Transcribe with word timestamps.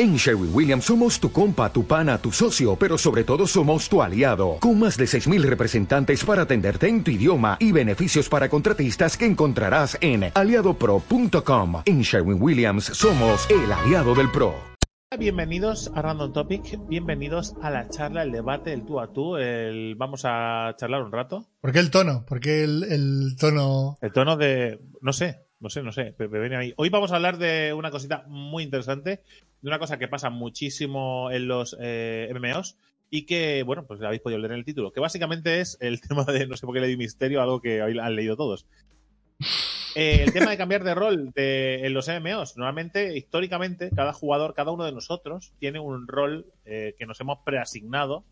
En 0.00 0.14
Sherwin 0.14 0.54
Williams 0.54 0.84
somos 0.84 1.18
tu 1.18 1.32
compa, 1.32 1.72
tu 1.72 1.84
pana, 1.84 2.18
tu 2.18 2.30
socio, 2.30 2.76
pero 2.76 2.96
sobre 2.96 3.24
todo 3.24 3.48
somos 3.48 3.88
tu 3.88 4.00
aliado, 4.00 4.58
con 4.60 4.78
más 4.78 4.96
de 4.96 5.06
6.000 5.06 5.42
representantes 5.42 6.24
para 6.24 6.42
atenderte 6.42 6.86
en 6.86 7.02
tu 7.02 7.10
idioma 7.10 7.56
y 7.58 7.72
beneficios 7.72 8.28
para 8.28 8.48
contratistas 8.48 9.16
que 9.16 9.26
encontrarás 9.26 9.98
en 10.00 10.30
aliadopro.com. 10.32 11.82
En 11.84 12.02
Sherwin 12.02 12.40
Williams 12.40 12.84
somos 12.84 13.50
el 13.50 13.72
aliado 13.72 14.14
del 14.14 14.30
PRO. 14.30 14.54
Bienvenidos 15.18 15.90
a 15.92 16.00
Random 16.00 16.32
Topic, 16.32 16.78
bienvenidos 16.86 17.56
a 17.60 17.68
la 17.68 17.88
charla, 17.88 18.22
el 18.22 18.30
debate, 18.30 18.72
el 18.72 18.86
tú 18.86 19.00
a 19.00 19.12
tú. 19.12 19.36
El... 19.36 19.96
Vamos 19.96 20.20
a 20.24 20.76
charlar 20.76 21.02
un 21.02 21.10
rato. 21.10 21.48
¿Por 21.60 21.72
qué 21.72 21.80
el 21.80 21.90
tono? 21.90 22.24
¿Por 22.24 22.38
qué 22.38 22.62
el, 22.62 22.84
el 22.84 23.36
tono? 23.36 23.98
El 24.00 24.12
tono 24.12 24.36
de. 24.36 24.78
No 25.00 25.12
sé, 25.12 25.47
no 25.60 25.68
sé, 25.70 25.82
no 25.82 25.92
sé. 25.92 26.14
Viene. 26.18 26.74
Hoy 26.76 26.88
vamos 26.88 27.12
a 27.12 27.16
hablar 27.16 27.38
de 27.38 27.72
una 27.72 27.90
cosita 27.90 28.24
muy 28.28 28.62
interesante 28.62 29.22
de 29.60 29.68
una 29.68 29.78
cosa 29.78 29.98
que 29.98 30.08
pasa 30.08 30.30
muchísimo 30.30 31.30
en 31.30 31.48
los 31.48 31.76
eh, 31.80 32.32
MMOs 32.34 32.76
y 33.10 33.26
que, 33.26 33.62
bueno, 33.64 33.86
pues 33.86 34.00
habéis 34.02 34.20
podido 34.20 34.38
leer 34.38 34.52
en 34.52 34.58
el 34.58 34.64
título, 34.64 34.92
que 34.92 35.00
básicamente 35.00 35.60
es 35.60 35.78
el 35.80 36.00
tema 36.08 36.24
de, 36.24 36.46
no 36.46 36.56
sé 36.56 36.66
por 36.66 36.74
qué 36.74 36.80
le 36.80 36.86
di 36.88 36.96
misterio, 36.96 37.42
algo 37.42 37.60
que 37.60 37.80
han 37.80 38.16
leído 38.16 38.36
todos. 38.36 38.66
Eh, 39.94 40.22
el 40.22 40.32
tema 40.32 40.50
de 40.50 40.56
cambiar 40.56 40.84
de 40.84 40.94
rol 40.94 41.32
de, 41.32 41.86
en 41.86 41.94
los 41.94 42.08
MMOs. 42.08 42.56
Normalmente, 42.56 43.16
históricamente, 43.16 43.90
cada 43.90 44.12
jugador, 44.12 44.54
cada 44.54 44.70
uno 44.70 44.84
de 44.84 44.92
nosotros, 44.92 45.54
tiene 45.58 45.80
un 45.80 46.06
rol 46.06 46.46
eh, 46.66 46.94
que 46.98 47.06
nos 47.06 47.20
hemos 47.20 47.38
preasignado 47.44 48.24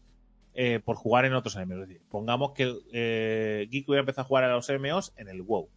eh, 0.55 0.81
por 0.85 0.97
jugar 0.97 1.25
en 1.25 1.35
otros 1.35 1.57
MMOs. 1.57 1.83
Es 1.83 1.89
decir, 1.89 2.03
pongamos 2.09 2.53
que 2.53 2.73
eh, 2.93 3.67
Geek 3.71 3.89
hubiera 3.89 4.01
empezado 4.01 4.23
a 4.23 4.29
jugar 4.29 4.45
a 4.45 4.55
los 4.55 4.69
MMOs 4.69 5.13
en 5.17 5.29
el 5.29 5.43
WoW. 5.43 5.69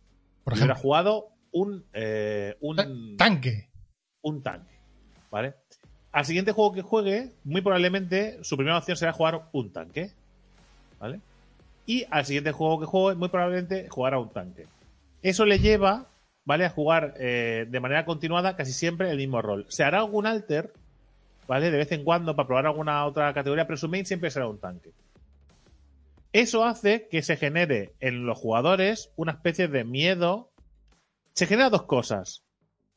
Por 0.44 0.54
hubiera 0.54 0.74
ejemplo, 0.74 0.82
jugado 0.82 1.39
un, 1.52 1.86
eh, 1.94 2.56
un 2.62 2.76
Ta- 2.76 2.88
tanque. 3.18 3.70
un 4.22 4.42
tanque. 4.44 4.78
¿Vale? 5.32 5.54
Al 6.12 6.26
siguiente 6.26 6.52
juego 6.52 6.74
que 6.74 6.82
juegue, 6.82 7.32
muy 7.44 7.62
probablemente 7.62 8.44
su 8.44 8.56
primera 8.58 8.78
opción 8.78 8.98
será 8.98 9.14
jugar 9.14 9.48
un 9.52 9.72
tanque. 9.72 10.12
¿Vale? 11.00 11.20
Y 11.86 12.06
al 12.10 12.26
siguiente 12.26 12.52
juego 12.52 12.80
que 12.80 12.86
juegue, 12.86 13.18
muy 13.18 13.30
probablemente 13.30 13.88
jugará 13.90 14.20
un 14.20 14.30
tanque. 14.30 14.66
Eso 15.22 15.46
le 15.46 15.60
lleva, 15.60 16.08
¿vale? 16.46 16.66
A 16.66 16.70
jugar 16.70 17.14
eh, 17.20 17.66
de 17.70 17.80
manera 17.80 18.06
continuada 18.06 18.56
casi 18.56 18.74
siempre 18.74 19.10
el 19.12 19.18
mismo 19.18 19.42
rol. 19.42 19.66
Se 19.70 19.84
hará 19.84 20.00
algún 20.00 20.26
alter, 20.26 20.74
¿vale? 21.48 21.72
De 21.72 21.78
vez 21.78 21.92
en 21.92 22.04
cuando 22.04 22.36
para 22.36 22.48
probar 22.48 22.66
alguna 22.68 23.06
otra 23.06 23.34
categoría, 23.34 23.66
pero 23.68 23.78
su 23.78 23.88
main 23.90 24.06
siempre 24.06 24.32
será 24.32 24.48
un 24.48 24.60
tanque. 24.60 24.92
Eso 26.32 26.64
hace 26.64 27.08
que 27.10 27.22
se 27.24 27.38
genere 27.38 27.94
en 28.00 28.26
los 28.26 28.38
jugadores 28.38 29.12
una 29.16 29.32
especie 29.34 29.68
de 29.68 29.84
miedo. 29.84 30.49
Se 31.40 31.48
genera 31.48 31.70
dos 31.70 31.84
cosas. 31.84 32.44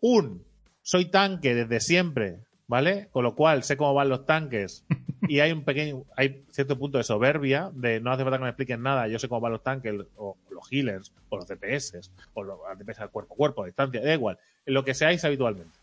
Un, 0.01 0.45
soy 0.83 1.05
tanque 1.13 1.55
desde 1.55 1.79
siempre, 1.79 2.41
¿vale? 2.67 3.09
Con 3.13 3.23
lo 3.23 3.37
cual 3.37 3.63
sé 3.63 3.77
cómo 3.77 3.95
van 3.95 4.09
los 4.09 4.27
tanques 4.27 4.85
y 5.29 5.39
hay 5.39 5.53
un 5.53 5.63
pequeño, 5.63 6.03
hay 6.17 6.45
cierto 6.51 6.77
punto 6.77 6.99
de 6.99 7.05
soberbia, 7.05 7.71
de 7.73 8.01
no 8.01 8.11
hace 8.11 8.25
falta 8.25 8.39
que 8.39 8.43
me 8.43 8.49
expliquen 8.49 8.83
nada, 8.83 9.07
yo 9.07 9.21
sé 9.21 9.29
cómo 9.29 9.43
van 9.43 9.53
los 9.53 9.63
tanques, 9.63 9.95
o 10.17 10.37
los 10.51 10.73
healers, 10.73 11.13
o 11.29 11.37
los 11.37 11.47
DPS, 11.47 12.11
o 12.35 12.43
los 12.43 12.59
DPS 12.77 12.99
al 12.99 13.11
cuerpo 13.11 13.35
a 13.35 13.37
cuerpo, 13.37 13.63
a 13.63 13.67
distancia, 13.67 14.01
da 14.01 14.13
igual, 14.13 14.41
lo 14.67 14.83
que 14.83 14.95
seáis 14.95 15.25
habitualmente. 15.25 15.79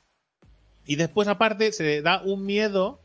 Y 0.86 0.98
después, 0.98 1.30
aparte, 1.30 1.72
se 1.72 2.02
da 2.02 2.22
un 2.24 2.46
miedo, 2.46 3.00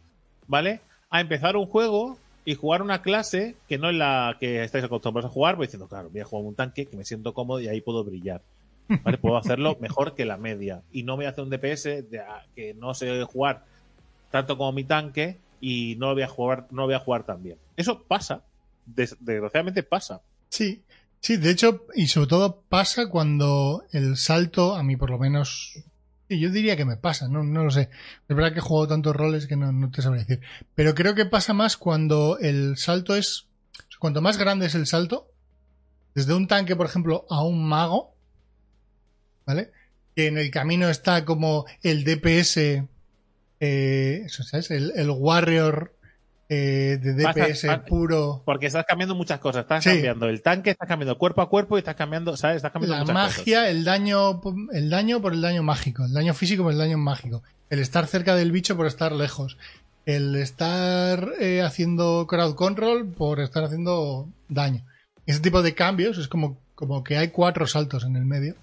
¿vale? 0.48 0.80
A 1.10 1.20
empezar 1.20 1.56
un 1.56 1.66
juego 1.66 2.18
y 2.44 2.56
jugar 2.56 2.82
una 2.82 3.02
clase 3.02 3.54
que 3.68 3.78
no 3.78 3.90
es 3.90 3.94
la 3.94 4.36
que 4.40 4.64
estáis 4.64 4.84
acostumbrados 4.84 5.30
a 5.30 5.32
jugar, 5.32 5.54
pues 5.54 5.68
diciendo, 5.68 5.86
claro, 5.86 6.10
voy 6.10 6.22
a 6.22 6.24
jugar 6.24 6.44
un 6.44 6.56
tanque 6.56 6.86
que 6.86 6.96
me 6.96 7.04
siento 7.04 7.34
cómodo 7.34 7.60
y 7.60 7.68
ahí 7.68 7.80
puedo 7.80 8.02
brillar. 8.02 8.42
Puedo 9.20 9.36
hacerlo 9.36 9.76
mejor 9.80 10.14
que 10.14 10.24
la 10.24 10.36
media. 10.36 10.82
Y 10.92 11.02
no 11.04 11.16
voy 11.16 11.24
a 11.24 11.30
hacer 11.30 11.44
un 11.44 11.50
DPS 11.50 12.02
de- 12.02 12.22
que 12.54 12.74
no 12.74 12.94
sé 12.94 13.22
jugar 13.24 13.64
tanto 14.30 14.56
como 14.58 14.72
mi 14.72 14.84
tanque 14.84 15.38
y 15.60 15.96
no 15.96 16.08
lo 16.08 16.14
voy 16.14 16.22
a 16.22 16.28
jugar, 16.28 16.66
no 16.70 16.82
lo 16.82 16.86
voy 16.86 16.94
a 16.94 16.98
jugar 16.98 17.24
tan 17.24 17.42
bien. 17.42 17.56
Eso 17.76 18.02
pasa. 18.02 18.42
Des- 18.86 19.16
desgraciadamente 19.20 19.82
pasa. 19.82 20.20
Sí, 20.50 20.82
sí, 21.20 21.36
de 21.38 21.50
hecho, 21.50 21.86
y 21.94 22.06
sobre 22.08 22.26
todo 22.28 22.62
pasa 22.68 23.08
cuando 23.08 23.84
el 23.92 24.16
salto, 24.16 24.74
a 24.76 24.82
mí 24.82 24.96
por 24.96 25.08
lo 25.10 25.18
menos, 25.18 25.82
yo 26.28 26.50
diría 26.50 26.76
que 26.76 26.84
me 26.84 26.96
pasa, 26.96 27.28
no, 27.28 27.42
no 27.42 27.64
lo 27.64 27.70
sé. 27.70 27.88
Es 28.28 28.36
verdad 28.36 28.52
que 28.52 28.58
he 28.58 28.62
jugado 28.62 28.88
tantos 28.88 29.16
roles 29.16 29.46
que 29.46 29.56
no, 29.56 29.72
no 29.72 29.90
te 29.90 30.02
sabría 30.02 30.24
decir. 30.24 30.40
Pero 30.74 30.94
creo 30.94 31.14
que 31.14 31.24
pasa 31.24 31.54
más 31.54 31.76
cuando 31.78 32.38
el 32.38 32.76
salto 32.76 33.16
es, 33.16 33.46
cuanto 33.98 34.20
más 34.20 34.36
grande 34.36 34.66
es 34.66 34.74
el 34.74 34.86
salto, 34.86 35.28
desde 36.14 36.34
un 36.34 36.46
tanque, 36.46 36.76
por 36.76 36.86
ejemplo, 36.86 37.24
a 37.30 37.42
un 37.42 37.66
mago, 37.66 38.13
¿vale? 39.46 39.70
Que 40.16 40.26
en 40.28 40.38
el 40.38 40.50
camino 40.50 40.88
está 40.88 41.24
como 41.24 41.66
el 41.82 42.04
DPS, 42.04 42.84
eh, 43.60 44.22
eso, 44.26 44.42
¿sabes? 44.42 44.70
El, 44.70 44.92
el 44.96 45.10
warrior 45.10 45.92
eh, 46.48 46.98
de 47.02 47.14
DPS 47.14 47.66
puro. 47.88 48.42
Porque 48.44 48.66
estás 48.66 48.84
cambiando 48.86 49.14
muchas 49.14 49.40
cosas. 49.40 49.62
Estás 49.62 49.82
Sí. 49.84 49.90
cambiando 49.90 50.28
el 50.28 50.42
tanque, 50.42 50.70
estás 50.70 50.88
cambiando 50.88 51.16
cuerpo 51.18 51.40
a 51.42 51.48
cuerpo 51.48 51.76
y 51.76 51.80
estás 51.80 51.96
cambiando, 51.96 52.36
¿sabes? 52.36 52.56
Estás 52.56 52.72
cambiando 52.72 52.96
La 52.96 53.00
cosas. 53.02 53.14
magia, 53.14 53.68
el 53.70 53.84
daño, 53.84 54.40
el 54.72 54.90
daño 54.90 55.20
por 55.22 55.32
el 55.32 55.40
daño 55.40 55.62
mágico, 55.62 56.04
el 56.04 56.12
daño 56.12 56.34
físico 56.34 56.62
por 56.62 56.72
el 56.72 56.78
daño 56.78 56.98
mágico, 56.98 57.42
el 57.70 57.78
estar 57.80 58.06
cerca 58.06 58.36
del 58.36 58.52
bicho 58.52 58.76
por 58.76 58.86
estar 58.86 59.12
lejos, 59.12 59.56
el 60.06 60.36
estar 60.36 61.32
eh, 61.40 61.62
haciendo 61.62 62.26
crowd 62.28 62.54
control 62.54 63.08
por 63.08 63.40
estar 63.40 63.64
haciendo 63.64 64.28
daño. 64.48 64.84
Ese 65.26 65.40
tipo 65.40 65.62
de 65.62 65.74
cambios 65.74 66.18
es 66.18 66.28
como, 66.28 66.58
como 66.74 67.02
que 67.02 67.16
hay 67.16 67.28
cuatro 67.28 67.66
saltos 67.66 68.04
en 68.04 68.16
el 68.16 68.26
medio 68.26 68.54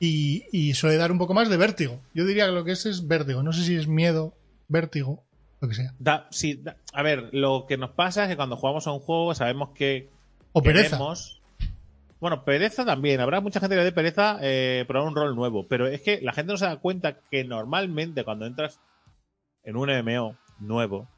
y, 0.00 0.44
y 0.50 0.74
suele 0.74 0.96
dar 0.96 1.12
un 1.12 1.18
poco 1.18 1.34
más 1.34 1.48
de 1.48 1.56
vértigo. 1.56 2.00
Yo 2.14 2.24
diría 2.24 2.46
que 2.46 2.52
lo 2.52 2.64
que 2.64 2.72
es 2.72 2.86
es 2.86 3.06
vértigo. 3.06 3.42
No 3.44 3.52
sé 3.52 3.62
si 3.64 3.76
es 3.76 3.86
miedo, 3.86 4.34
vértigo, 4.66 5.22
lo 5.60 5.68
que 5.68 5.74
sea. 5.74 5.94
Da- 5.98 6.26
sí, 6.30 6.54
da- 6.54 6.76
a 6.92 7.02
ver, 7.02 7.28
lo 7.32 7.66
que 7.68 7.76
nos 7.76 7.90
pasa 7.90 8.24
es 8.24 8.30
que 8.30 8.36
cuando 8.36 8.56
jugamos 8.56 8.86
a 8.86 8.92
un 8.92 9.00
juego 9.00 9.34
sabemos 9.34 9.70
que 9.74 10.08
O 10.52 10.62
pereza. 10.62 10.96
queremos- 10.96 11.36
Bueno, 12.18 12.44
pereza 12.44 12.84
también. 12.84 13.20
Habrá 13.20 13.40
mucha 13.40 13.60
gente 13.60 13.74
que 13.74 13.78
le 13.80 13.84
dé 13.84 13.92
pereza 13.92 14.38
eh, 14.42 14.84
probar 14.88 15.08
un 15.08 15.14
rol 15.16 15.34
nuevo. 15.36 15.66
Pero 15.68 15.86
es 15.86 16.00
que 16.02 16.20
la 16.20 16.32
gente 16.32 16.52
no 16.52 16.58
se 16.58 16.66
da 16.66 16.76
cuenta 16.76 17.18
que 17.30 17.44
normalmente 17.44 18.24
cuando 18.24 18.44
entras 18.46 18.78
en 19.64 19.76
un 19.76 19.88
MMO 19.90 20.36
nuevo, 20.58 21.08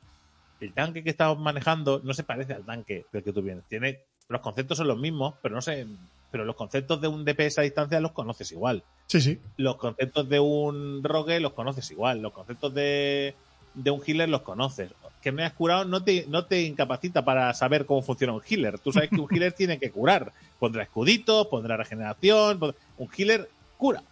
el 0.60 0.72
tanque 0.72 1.03
que 1.03 1.10
estás 1.10 1.37
manejando 1.38 2.00
no 2.04 2.14
se 2.14 2.22
parece 2.22 2.53
al 2.54 2.64
tanque 2.64 3.04
del 3.12 3.25
que 3.25 3.32
tú 3.32 3.43
vienes. 3.43 3.64
Tiene, 3.69 4.00
los 4.28 4.41
conceptos 4.41 4.78
son 4.78 4.87
los 4.88 4.99
mismos, 4.99 5.34
pero 5.43 5.54
no 5.56 5.60
sé. 5.62 5.87
Pero 6.32 6.44
los 6.44 6.56
conceptos 6.56 7.00
de 7.00 7.06
un 7.06 7.25
DPS 7.25 7.59
a 7.59 7.62
distancia 7.62 8.00
los 8.00 8.10
conoces 8.10 8.50
igual. 8.50 8.82
Sí, 9.06 9.20
sí. 9.20 9.38
Los 9.59 9.76
conceptos 9.76 10.28
de 10.28 10.41
un 10.41 11.04
rogue 11.04 11.38
los 11.38 11.53
conoces 11.53 11.88
igual. 11.93 12.20
Los 12.22 12.32
conceptos 12.32 12.75
de, 12.75 13.34
de 13.75 13.91
un 13.93 14.03
healer 14.04 14.28
los 14.28 14.43
conoces. 14.43 14.91
Que 15.22 15.31
me 15.31 15.44
has 15.44 15.53
curado 15.53 15.84
no 15.84 16.03
te, 16.03 16.25
no 16.28 16.47
te 16.47 16.62
incapacita 16.62 17.25
para 17.25 17.54
saber 17.54 17.87
cómo 17.87 18.03
funciona 18.03 18.32
un 18.32 18.43
healer. 18.48 18.81
Tú 18.81 18.91
sabes 18.93 19.10
que 19.10 19.20
un 19.20 19.28
healer 19.32 19.53
tiene 19.53 19.78
que 19.78 19.93
curar. 19.93 20.32
Pondrá 20.59 20.82
escuditos, 20.82 21.47
pondrá 21.47 21.76
regeneración. 21.76 22.59
pondrá- 22.59 22.76
Un 22.99 23.09
healer 23.16 23.49
cura. 23.78 24.03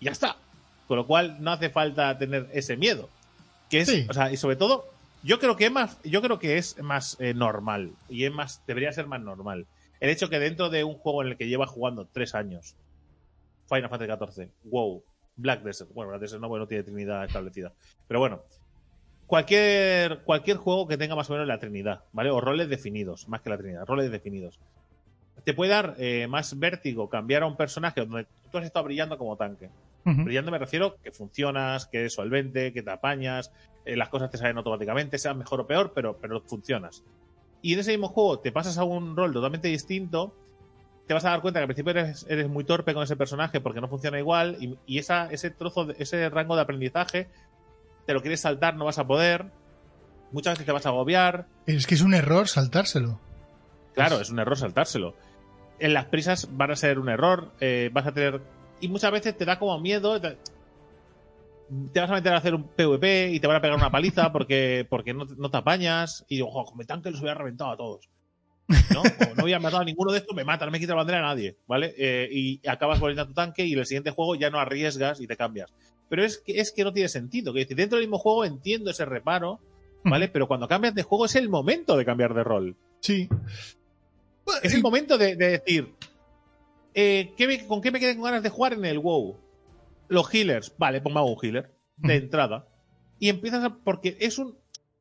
Y 0.00 0.06
ya 0.06 0.10
está. 0.12 0.36
Con 0.88 0.96
lo 0.96 1.06
cual 1.06 1.36
no 1.40 1.52
hace 1.52 1.70
falta 1.70 2.18
tener 2.18 2.48
ese 2.52 2.76
miedo. 2.76 3.08
Que 3.70 3.80
es, 3.80 3.88
Sí. 3.88 4.06
o 4.08 4.12
sea, 4.14 4.32
y 4.32 4.36
sobre 4.36 4.56
todo, 4.56 4.86
yo 5.22 5.38
creo 5.38 5.56
que 5.56 5.66
es 5.66 5.72
más, 5.72 5.98
yo 6.04 6.20
creo 6.20 6.38
que 6.38 6.58
es 6.58 6.82
más 6.82 7.16
eh, 7.20 7.32
normal. 7.34 7.92
Y 8.08 8.24
es 8.24 8.32
más, 8.32 8.60
debería 8.66 8.92
ser 8.92 9.06
más 9.06 9.20
normal. 9.20 9.66
El 10.04 10.10
hecho 10.10 10.28
que 10.28 10.38
dentro 10.38 10.68
de 10.68 10.84
un 10.84 10.98
juego 10.98 11.22
en 11.22 11.28
el 11.28 11.38
que 11.38 11.48
lleva 11.48 11.66
jugando 11.66 12.06
tres 12.06 12.34
años, 12.34 12.76
Final 13.66 13.88
Fantasy 13.88 14.42
XIV, 14.42 14.50
WoW, 14.64 15.02
Black 15.34 15.62
Desert, 15.62 15.94
bueno, 15.94 16.10
Black 16.10 16.20
Desert 16.20 16.42
no, 16.42 16.48
porque 16.48 16.60
no 16.60 16.68
tiene 16.68 16.84
Trinidad 16.84 17.24
establecida. 17.24 17.72
Pero 18.06 18.20
bueno, 18.20 18.42
cualquier, 19.26 20.18
cualquier 20.24 20.58
juego 20.58 20.86
que 20.86 20.98
tenga 20.98 21.16
más 21.16 21.30
o 21.30 21.32
menos 21.32 21.48
la 21.48 21.58
Trinidad, 21.58 22.04
¿vale? 22.12 22.28
O 22.30 22.42
roles 22.42 22.68
definidos, 22.68 23.30
más 23.30 23.40
que 23.40 23.48
la 23.48 23.56
Trinidad, 23.56 23.86
roles 23.86 24.10
definidos. 24.10 24.60
Te 25.42 25.54
puede 25.54 25.70
dar 25.70 25.94
eh, 25.96 26.26
más 26.26 26.58
vértigo 26.58 27.08
cambiar 27.08 27.42
a 27.42 27.46
un 27.46 27.56
personaje 27.56 28.04
donde 28.04 28.26
tú 28.52 28.58
has 28.58 28.66
estado 28.66 28.84
brillando 28.84 29.16
como 29.16 29.38
tanque. 29.38 29.70
Brillando 30.04 30.50
me 30.50 30.58
refiero 30.58 31.00
que 31.00 31.12
funcionas, 31.12 31.86
que 31.86 32.00
eres 32.00 32.12
solvente, 32.12 32.74
que 32.74 32.82
te 32.82 32.90
apañas, 32.90 33.50
eh, 33.86 33.96
las 33.96 34.10
cosas 34.10 34.30
te 34.30 34.36
salen 34.36 34.58
automáticamente, 34.58 35.16
sean 35.16 35.38
mejor 35.38 35.62
o 35.62 35.66
peor, 35.66 35.92
pero, 35.94 36.18
pero 36.18 36.42
funcionas. 36.42 37.02
Y 37.64 37.72
en 37.72 37.80
ese 37.80 37.92
mismo 37.92 38.08
juego 38.08 38.40
te 38.40 38.52
pasas 38.52 38.76
a 38.76 38.84
un 38.84 39.16
rol 39.16 39.32
totalmente 39.32 39.68
distinto, 39.68 40.34
te 41.06 41.14
vas 41.14 41.24
a 41.24 41.30
dar 41.30 41.40
cuenta 41.40 41.60
que 41.60 41.62
al 41.62 41.68
principio 41.68 41.92
eres, 41.92 42.26
eres 42.28 42.46
muy 42.46 42.62
torpe 42.64 42.92
con 42.92 43.02
ese 43.02 43.16
personaje 43.16 43.58
porque 43.62 43.80
no 43.80 43.88
funciona 43.88 44.18
igual, 44.18 44.58
y, 44.60 44.76
y 44.86 44.98
esa, 44.98 45.28
ese 45.30 45.48
trozo, 45.50 45.86
de- 45.86 45.96
ese 45.98 46.28
rango 46.28 46.56
de 46.56 46.60
aprendizaje, 46.62 47.28
te 48.06 48.12
lo 48.12 48.20
quieres 48.20 48.40
saltar, 48.40 48.76
no 48.76 48.84
vas 48.84 48.98
a 48.98 49.06
poder. 49.06 49.46
Muchas 50.30 50.52
veces 50.54 50.66
te 50.66 50.72
vas 50.72 50.84
a 50.84 50.90
agobiar. 50.90 51.46
Es 51.64 51.86
que 51.86 51.94
es 51.94 52.02
un 52.02 52.12
error 52.12 52.48
saltárselo. 52.48 53.18
Claro, 53.94 54.20
es 54.20 54.28
un 54.28 54.38
error 54.40 54.58
saltárselo. 54.58 55.14
En 55.78 55.94
las 55.94 56.04
prisas 56.04 56.48
van 56.52 56.70
a 56.70 56.76
ser 56.76 56.98
un 56.98 57.08
error, 57.08 57.50
eh, 57.60 57.88
vas 57.94 58.06
a 58.06 58.12
tener... 58.12 58.42
Y 58.80 58.88
muchas 58.88 59.10
veces 59.10 59.36
te 59.38 59.46
da 59.46 59.58
como 59.58 59.78
miedo, 59.80 60.20
te, 61.92 62.00
vas 62.00 62.10
a 62.10 62.14
meter 62.14 62.32
a 62.32 62.36
hacer 62.38 62.54
un 62.54 62.68
PvP 62.68 63.30
y 63.32 63.40
te 63.40 63.46
van 63.46 63.56
a 63.56 63.60
pegar 63.60 63.76
una 63.76 63.90
paliza 63.90 64.32
porque, 64.32 64.86
porque 64.88 65.14
no, 65.14 65.24
no 65.36 65.50
te 65.50 65.56
apañas 65.56 66.24
y 66.28 66.40
ojo, 66.40 66.64
con 66.64 66.78
mi 66.78 66.84
tanque 66.84 67.10
los 67.10 67.20
hubiera 67.20 67.34
reventado 67.38 67.70
a 67.70 67.76
todos. 67.76 68.08
¿no? 68.94 69.02
O 69.02 69.34
no 69.34 69.42
había 69.42 69.58
matado 69.58 69.82
a 69.82 69.84
ninguno 69.84 70.10
de 70.12 70.18
estos, 70.18 70.34
me 70.34 70.42
mata, 70.44 70.64
no 70.64 70.70
me 70.72 70.80
quita 70.80 70.92
la 70.92 70.96
bandera 70.96 71.18
a 71.18 71.22
nadie, 71.34 71.58
¿vale? 71.66 71.94
Eh, 71.98 72.28
y 72.32 72.66
acabas 72.66 72.98
volviendo 72.98 73.22
a 73.22 73.26
tu 73.26 73.34
tanque 73.34 73.64
y 73.66 73.74
en 73.74 73.78
el 73.80 73.86
siguiente 73.86 74.10
juego 74.10 74.34
ya 74.36 74.48
no 74.48 74.58
arriesgas 74.58 75.20
y 75.20 75.26
te 75.26 75.36
cambias. 75.36 75.70
pero 76.08 76.24
es 76.24 76.38
que, 76.38 76.58
es 76.60 76.72
que 76.72 76.82
no 76.84 76.92
tiene 76.92 77.08
sentido. 77.10 77.52
Que 77.52 77.66
dentro 77.66 77.98
del 77.98 78.06
mismo 78.06 78.18
juego 78.18 78.44
entiendo 78.46 78.90
ese 78.90 79.04
reparo, 79.04 79.60
¿vale? 80.02 80.28
Pero 80.28 80.48
cuando 80.48 80.66
cambias 80.66 80.94
de 80.94 81.02
juego 81.02 81.26
es 81.26 81.34
el 81.36 81.50
momento 81.50 81.96
de 81.96 82.04
cambiar 82.06 82.32
de 82.32 82.42
rol. 82.44 82.76
Sí. 83.00 83.28
Es 84.62 84.72
el 84.74 84.82
momento 84.82 85.18
de, 85.18 85.36
de 85.36 85.48
decir, 85.50 85.92
eh, 86.94 87.32
¿qué 87.36 87.46
me- 87.46 87.66
¿con 87.66 87.80
qué 87.82 87.90
me 87.90 88.00
quedé 88.00 88.14
con 88.14 88.24
ganas 88.24 88.42
de 88.42 88.48
jugar 88.50 88.72
en 88.74 88.84
el 88.86 88.98
WoW? 88.98 89.36
Los 90.08 90.32
healers. 90.32 90.74
Vale, 90.78 90.98
hago 90.98 91.32
un 91.32 91.38
healer 91.42 91.74
de 91.96 92.16
entrada. 92.16 92.68
Y 93.18 93.28
empiezas 93.28 93.64
a. 93.64 93.76
Porque 93.76 94.16
es 94.20 94.38
un. 94.38 94.56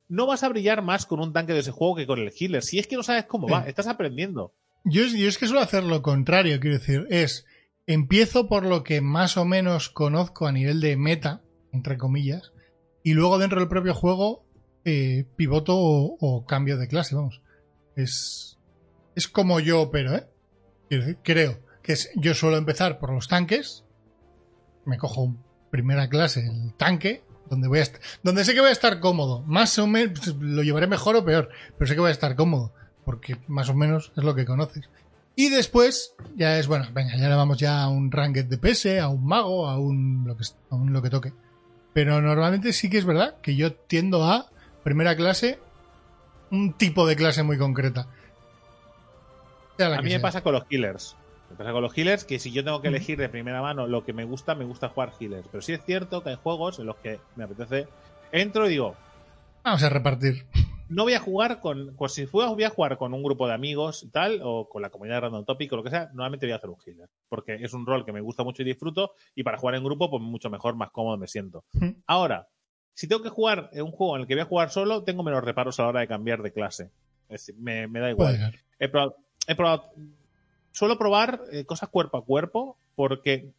No 0.07 0.27
vas 0.27 0.43
a 0.43 0.49
brillar 0.49 0.81
más 0.81 1.05
con 1.05 1.19
un 1.19 1.33
tanque 1.33 1.53
de 1.53 1.59
ese 1.59 1.71
juego 1.71 1.95
que 1.95 2.07
con 2.07 2.19
el 2.19 2.31
healer. 2.37 2.61
Si 2.61 2.79
es 2.79 2.87
que 2.87 2.95
no 2.95 3.03
sabes 3.03 3.25
cómo 3.25 3.47
va, 3.47 3.67
estás 3.67 3.87
aprendiendo. 3.87 4.53
Yo, 4.85 5.05
yo 5.05 5.27
es 5.27 5.37
que 5.37 5.47
suelo 5.47 5.61
hacer 5.61 5.83
lo 5.83 6.01
contrario, 6.01 6.59
quiero 6.59 6.77
decir, 6.77 7.07
es 7.09 7.45
empiezo 7.87 8.47
por 8.47 8.65
lo 8.65 8.83
que 8.83 9.01
más 9.01 9.37
o 9.37 9.45
menos 9.45 9.89
conozco 9.89 10.45
a 10.45 10.51
nivel 10.51 10.81
de 10.81 10.97
meta, 10.97 11.41
entre 11.71 11.97
comillas, 11.97 12.51
y 13.01 13.13
luego 13.13 13.39
dentro 13.39 13.59
del 13.59 13.69
propio 13.69 13.93
juego 13.93 14.45
eh, 14.85 15.25
pivoto 15.35 15.77
o, 15.77 16.17
o 16.19 16.45
cambio 16.45 16.77
de 16.77 16.87
clase, 16.87 17.15
vamos. 17.15 17.41
Es, 17.95 18.59
es 19.15 19.27
como 19.27 19.59
yo 19.59 19.81
opero, 19.81 20.15
¿eh? 20.15 20.27
Quiero 20.89 21.05
decir, 21.05 21.19
creo 21.23 21.59
que 21.81 21.93
es, 21.93 22.11
yo 22.15 22.33
suelo 22.33 22.57
empezar 22.57 22.99
por 22.99 23.13
los 23.13 23.27
tanques, 23.27 23.82
me 24.85 24.97
cojo 24.97 25.21
un 25.21 25.37
primera 25.69 26.07
clase 26.07 26.45
el 26.45 26.73
tanque, 26.73 27.23
donde 27.49 27.67
voy 27.67 27.79
a 27.79 27.87
donde 28.21 28.45
sé 28.45 28.53
que 28.53 28.61
voy 28.61 28.69
a 28.69 28.73
estar 28.73 28.99
cómodo, 28.99 29.41
más 29.41 29.77
o 29.79 29.87
menos 29.87 30.19
pues, 30.19 30.35
lo 30.35 30.61
llevaré 30.61 30.87
mejor 30.87 31.15
o 31.15 31.25
peor, 31.25 31.49
pero 31.77 31.87
sé 31.87 31.95
que 31.95 32.01
voy 32.01 32.09
a 32.09 32.13
estar 32.13 32.35
cómodo 32.35 32.71
porque 33.05 33.37
más 33.47 33.69
o 33.69 33.73
menos 33.73 34.11
es 34.15 34.23
lo 34.23 34.35
que 34.35 34.45
conoces. 34.45 34.89
Y 35.35 35.49
después 35.49 36.15
ya 36.35 36.57
es, 36.59 36.67
bueno, 36.67 36.87
venga, 36.93 37.15
ya 37.17 37.27
le 37.27 37.35
vamos 37.35 37.57
ya 37.57 37.81
a 37.81 37.89
un 37.89 38.11
ranked 38.11 38.45
de 38.45 38.57
PS, 38.57 38.99
a 38.99 39.09
un 39.09 39.25
mago, 39.25 39.67
a 39.67 39.79
un 39.79 40.25
lo 40.27 40.37
que, 40.37 40.43
a 40.69 40.75
un 40.75 40.93
lo 40.93 41.01
que 41.01 41.09
toque. 41.09 41.33
Pero 41.93 42.21
normalmente 42.21 42.73
sí 42.73 42.89
que 42.89 42.99
es 42.99 43.05
verdad 43.05 43.35
que 43.41 43.55
yo 43.55 43.73
tiendo 43.73 44.23
a 44.25 44.49
primera 44.83 45.15
clase 45.15 45.59
un 46.51 46.73
tipo 46.73 47.07
de 47.07 47.15
clase 47.15 47.41
muy 47.43 47.57
concreta. 47.57 48.07
A 49.79 49.97
mí 49.97 50.03
me 50.03 50.09
sea. 50.11 50.21
pasa 50.21 50.41
con 50.41 50.53
los 50.53 50.65
healers. 50.69 51.15
Me 51.53 51.57
pasa 51.57 51.71
con 51.71 51.81
los 51.83 51.95
healers 51.97 52.25
que 52.25 52.39
si 52.39 52.51
yo 52.51 52.63
tengo 52.63 52.81
que 52.81 52.87
elegir 52.87 53.17
de 53.19 53.29
primera 53.29 53.61
mano 53.61 53.85
lo 53.87 54.03
que 54.03 54.11
me 54.13 54.25
gusta, 54.25 54.55
me 54.55 54.65
gusta 54.65 54.89
jugar 54.89 55.13
healers. 55.19 55.47
Pero 55.49 55.61
sí 55.61 55.73
es 55.73 55.85
cierto 55.85 56.23
que 56.23 56.29
hay 56.31 56.35
juegos 56.35 56.79
en 56.79 56.87
los 56.87 56.95
que 56.97 57.19
me 57.35 57.43
apetece. 57.43 57.87
Entro 58.31 58.65
y 58.67 58.71
digo, 58.71 58.95
Vamos 59.63 59.83
a 59.83 59.89
repartir. 59.89 60.45
no 60.89 61.03
voy 61.03 61.13
a 61.13 61.19
jugar 61.19 61.59
con. 61.61 61.95
Pues 61.95 62.13
si 62.13 62.25
voy 62.25 62.63
a 62.63 62.69
jugar 62.69 62.97
con 62.97 63.13
un 63.13 63.21
grupo 63.23 63.47
de 63.47 63.53
amigos 63.53 64.03
y 64.03 64.09
tal, 64.09 64.41
o 64.43 64.67
con 64.67 64.81
la 64.81 64.89
comunidad 64.89 65.17
de 65.17 65.21
Random 65.21 65.45
Topic 65.45 65.71
o 65.71 65.75
lo 65.77 65.83
que 65.83 65.89
sea, 65.91 66.07
normalmente 66.07 66.45
voy 66.47 66.53
a 66.53 66.55
hacer 66.57 66.69
un 66.71 66.77
healer. 66.85 67.09
Porque 67.29 67.55
es 67.55 67.73
un 67.73 67.85
rol 67.85 68.03
que 68.03 68.11
me 68.11 68.21
gusta 68.21 68.43
mucho 68.43 68.61
y 68.63 68.65
disfruto, 68.65 69.11
y 69.35 69.43
para 69.43 69.57
jugar 69.57 69.75
en 69.75 69.83
grupo, 69.83 70.09
pues 70.09 70.21
mucho 70.23 70.49
mejor, 70.49 70.75
más 70.75 70.89
cómodo 70.91 71.17
me 71.17 71.27
siento. 71.27 71.63
Ahora, 72.07 72.47
si 72.95 73.07
tengo 73.07 73.21
que 73.23 73.29
jugar 73.29 73.69
en 73.73 73.83
un 73.83 73.91
juego 73.91 74.15
en 74.15 74.21
el 74.23 74.27
que 74.27 74.33
voy 74.35 74.41
a 74.41 74.45
jugar 74.45 74.69
solo, 74.71 75.03
tengo 75.03 75.23
menos 75.23 75.43
reparos 75.43 75.79
a 75.79 75.83
la 75.83 75.89
hora 75.89 75.99
de 76.01 76.07
cambiar 76.07 76.41
de 76.41 76.51
clase. 76.51 76.91
Es 77.29 77.45
decir, 77.45 77.55
me, 77.61 77.87
me 77.87 77.99
da 77.99 78.09
igual. 78.09 78.35
Probado, 78.89 79.15
he 79.47 79.55
probado- 79.55 79.85
suelo 80.73 80.97
probar 80.97 81.41
eh, 81.51 81.63
cosas 81.65 81.87
cuerpo 81.87 82.17
a 82.17 82.25
cuerpo 82.25 82.77
porque 82.95 83.53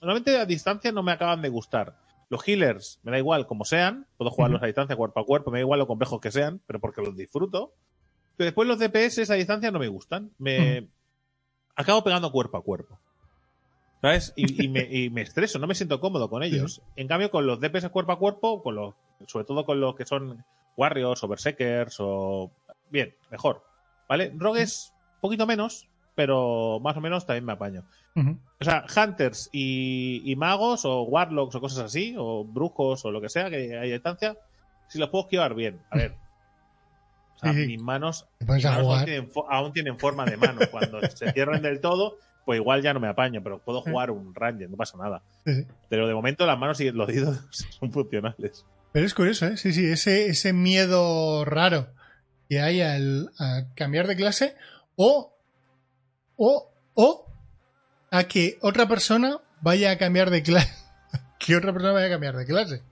normalmente 0.00 0.36
a 0.36 0.44
distancia 0.44 0.92
no 0.92 1.02
me 1.02 1.12
acaban 1.12 1.40
de 1.40 1.48
gustar. 1.48 1.96
Los 2.28 2.46
healers 2.46 2.98
me 3.02 3.12
da 3.12 3.18
igual 3.18 3.46
como 3.46 3.64
sean, 3.64 4.06
puedo 4.16 4.30
jugarlos 4.30 4.62
a 4.62 4.66
distancia 4.66 4.96
cuerpo 4.96 5.20
a 5.20 5.26
cuerpo, 5.26 5.50
me 5.50 5.58
da 5.58 5.62
igual 5.62 5.78
lo 5.78 5.86
complejos 5.86 6.20
que 6.20 6.30
sean, 6.30 6.60
pero 6.66 6.80
porque 6.80 7.00
los 7.00 7.16
disfruto. 7.16 7.72
Pero 8.36 8.46
después 8.46 8.66
los 8.68 8.78
DPS 8.78 9.30
a 9.30 9.34
distancia 9.34 9.70
no 9.70 9.78
me 9.78 9.88
gustan. 9.88 10.32
Me 10.38 10.88
acabo 11.76 12.02
pegando 12.02 12.32
cuerpo 12.32 12.56
a 12.56 12.62
cuerpo. 12.62 12.98
¿Sabes? 14.00 14.32
Y, 14.34 14.64
y 14.64 14.68
me, 14.68 14.88
y 14.90 15.10
me 15.10 15.22
estreso, 15.22 15.60
no 15.60 15.68
me 15.68 15.76
siento 15.76 16.00
cómodo 16.00 16.28
con 16.28 16.42
ellos. 16.42 16.82
En 16.96 17.06
cambio, 17.06 17.30
con 17.30 17.46
los 17.46 17.60
DPS 17.60 17.88
cuerpo 17.90 18.12
a 18.12 18.18
cuerpo, 18.18 18.62
con 18.62 18.74
los, 18.74 18.94
sobre 19.28 19.44
todo 19.44 19.64
con 19.64 19.80
los 19.80 19.94
que 19.94 20.06
son 20.06 20.44
Warriors 20.76 21.22
o 21.22 21.28
Berserkers 21.28 21.96
o. 22.00 22.50
Bien, 22.90 23.14
mejor. 23.30 23.62
¿Vale? 24.08 24.32
Rogues, 24.36 24.92
poquito 25.20 25.46
menos, 25.46 25.86
pero 26.14 26.78
más 26.80 26.96
o 26.96 27.00
menos 27.00 27.26
también 27.26 27.44
me 27.44 27.52
apaño. 27.52 27.84
O 28.60 28.64
sea, 28.64 28.84
Hunters 28.94 29.48
y, 29.52 30.22
y 30.30 30.36
magos 30.36 30.84
o 30.84 31.02
Warlocks 31.04 31.54
o 31.54 31.60
cosas 31.60 31.84
así, 31.86 32.14
o 32.18 32.44
brujos 32.44 33.04
o 33.04 33.10
lo 33.10 33.20
que 33.20 33.28
sea 33.30 33.48
que 33.50 33.56
hay 33.78 33.90
a 33.90 33.94
distancia, 33.94 34.36
si 34.88 34.98
los 34.98 35.08
puedo 35.08 35.24
esquivar 35.24 35.54
bien. 35.54 35.80
A 35.90 35.96
ver. 35.96 36.14
O 37.36 37.38
sea, 37.38 37.52
Sí, 37.54 37.62
sí. 37.62 37.66
mis 37.68 37.80
manos 37.82 38.26
mis 38.46 38.64
aún 38.66 39.04
tienen, 39.04 39.30
fo- 39.30 39.46
aún 39.48 39.72
tienen 39.72 39.98
forma 39.98 40.24
de 40.26 40.36
mano. 40.36 40.60
Cuando 40.70 41.00
se 41.08 41.32
cierren 41.32 41.62
del 41.62 41.80
todo, 41.80 42.18
pues 42.44 42.60
igual 42.60 42.82
ya 42.82 42.92
no 42.92 43.00
me 43.00 43.08
apaño, 43.08 43.42
pero 43.42 43.58
puedo 43.60 43.80
jugar 43.82 44.10
un 44.10 44.34
Ranger, 44.34 44.68
no 44.70 44.76
pasa 44.76 44.98
nada. 44.98 45.22
Sí. 45.46 45.66
Pero 45.88 46.06
de 46.06 46.14
momento 46.14 46.44
las 46.46 46.58
manos 46.58 46.80
y 46.80 46.90
los 46.92 47.08
dedos 47.08 47.40
son 47.80 47.90
funcionales. 47.90 48.64
Pero 48.92 49.06
es 49.06 49.14
curioso, 49.14 49.46
¿eh? 49.46 49.56
Sí, 49.56 49.72
sí, 49.72 49.86
ese, 49.86 50.26
ese 50.26 50.52
miedo 50.52 51.44
raro 51.46 51.88
que 52.48 52.60
hay 52.60 52.82
al 52.82 53.30
a 53.38 53.62
cambiar 53.74 54.06
de 54.06 54.16
clase 54.16 54.54
o, 54.96 55.34
o, 56.36 56.70
o 56.94 57.26
a 58.10 58.24
que 58.24 58.58
otra 58.62 58.86
persona 58.88 59.38
vaya 59.60 59.90
a 59.90 59.98
cambiar 59.98 60.30
de 60.30 60.42
clase. 60.42 60.72
que 61.38 61.56
otra 61.56 61.72
persona 61.72 61.92
vaya 61.92 62.06
a 62.06 62.10
cambiar 62.10 62.36
de 62.36 62.46
clase. 62.46 62.82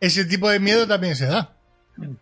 Ese 0.00 0.24
tipo 0.24 0.48
de 0.48 0.60
miedo 0.60 0.86
también 0.86 1.16
se 1.16 1.26
da. 1.26 1.52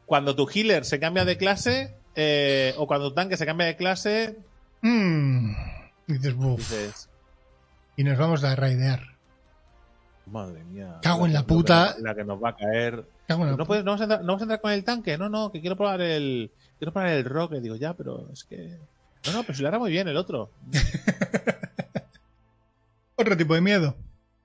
Cuando 0.06 0.34
tu 0.34 0.48
healer 0.48 0.84
se 0.86 0.98
cambia 0.98 1.24
de 1.26 1.36
clase, 1.36 1.94
eh, 2.14 2.74
o 2.78 2.86
cuando 2.86 3.08
tu 3.10 3.14
tanque 3.14 3.36
se 3.36 3.46
cambia 3.46 3.66
de 3.66 3.76
clase, 3.76 4.38
Mm. 4.82 5.52
Y 6.06 6.12
dices, 6.12 6.36
dices, 6.38 7.08
y 7.96 8.04
nos 8.04 8.16
vamos 8.18 8.44
a 8.44 8.54
raidear. 8.54 9.00
madre 10.26 10.62
mía. 10.64 10.98
Cago 11.02 11.26
en 11.26 11.32
la 11.32 11.40
que 11.40 11.46
puta. 11.46 11.96
La 12.00 12.14
que 12.14 12.24
nos 12.24 12.42
va 12.42 12.50
a 12.50 12.56
caer. 12.56 13.04
Cago 13.26 13.42
en 13.44 13.50
la 13.52 13.56
No, 13.56 13.64
pu- 13.64 13.66
puedes, 13.66 13.84
no, 13.84 13.92
vamos 13.92 14.00
a 14.02 14.04
entrar, 14.04 14.20
no 14.20 14.26
vamos 14.28 14.42
a 14.42 14.44
entrar 14.44 14.60
con 14.60 14.70
el 14.72 14.84
tanque, 14.84 15.18
no, 15.18 15.28
no, 15.28 15.50
que 15.50 15.60
quiero 15.60 15.76
probar 15.76 16.00
el. 16.02 16.52
Quiero 16.78 16.92
probar 16.92 17.10
el 17.10 17.24
rock. 17.24 17.52
Digo, 17.54 17.74
ya, 17.76 17.94
pero 17.94 18.28
es 18.32 18.44
que. 18.44 18.78
No, 19.26 19.32
no, 19.32 19.42
pero 19.42 19.54
si 19.54 19.62
lo 19.62 19.68
hará 19.68 19.78
muy 19.78 19.90
bien 19.90 20.08
el 20.08 20.16
otro. 20.16 20.50
Otro 23.16 23.36
tipo 23.36 23.54
de 23.54 23.60
miedo. 23.60 23.96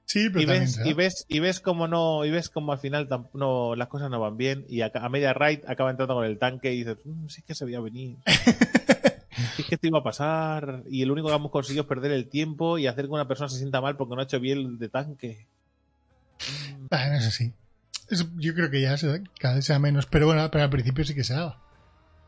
Sí, 0.05 0.29
pero 0.29 0.41
y 0.41 0.45
también 0.45 0.63
ves, 0.63 0.73
se 0.75 0.89
y 0.89 0.93
ves 0.93 1.25
y 1.29 1.39
ves 1.39 1.59
como 1.59 1.87
no 1.87 2.25
y 2.25 2.31
ves 2.31 2.49
como 2.49 2.73
al 2.73 2.79
final 2.79 3.07
no 3.33 3.75
las 3.75 3.87
cosas 3.87 4.09
no 4.09 4.19
van 4.19 4.37
bien 4.37 4.65
y 4.67 4.81
a, 4.81 4.91
a 4.93 5.09
media 5.09 5.33
raid 5.33 5.59
acaba 5.67 5.89
entrando 5.89 6.15
con 6.15 6.25
el 6.25 6.37
tanque 6.37 6.73
y 6.73 6.79
dices 6.79 6.97
"Mm, 7.05 7.27
sí 7.27 7.41
que 7.43 7.55
se 7.55 7.63
veía 7.63 7.79
venir 7.79 8.17
sí 9.55 9.63
que 9.63 9.75
esto 9.75 9.87
iba 9.87 9.99
a 9.99 10.03
pasar 10.03 10.83
y 10.89 11.01
el 11.01 11.11
único 11.11 11.29
que 11.29 11.35
hemos 11.35 11.51
conseguido 11.51 11.83
es 11.83 11.87
perder 11.87 12.11
el 12.11 12.27
tiempo 12.27 12.77
y 12.77 12.87
hacer 12.87 13.05
que 13.05 13.11
una 13.11 13.27
persona 13.27 13.47
se 13.47 13.57
sienta 13.57 13.79
mal 13.79 13.95
porque 13.95 14.15
no 14.15 14.21
ha 14.21 14.25
hecho 14.25 14.39
bien 14.41 14.57
el 14.57 14.79
de 14.79 14.89
tanque 14.89 15.45
Ah, 16.89 17.07
no 17.09 17.15
es 17.15 17.27
así. 17.27 17.53
Yo 18.35 18.53
creo 18.53 18.69
que 18.69 18.81
ya 18.81 18.97
se 18.97 19.07
da, 19.07 19.19
cada 19.39 19.55
vez 19.55 19.65
sea 19.65 19.79
menos. 19.79 20.07
Pero 20.07 20.25
bueno, 20.25 20.49
pero 20.51 20.63
al 20.63 20.69
principio 20.69 21.05
sí 21.05 21.15
que 21.15 21.23
se 21.23 21.33
daba. 21.35 21.60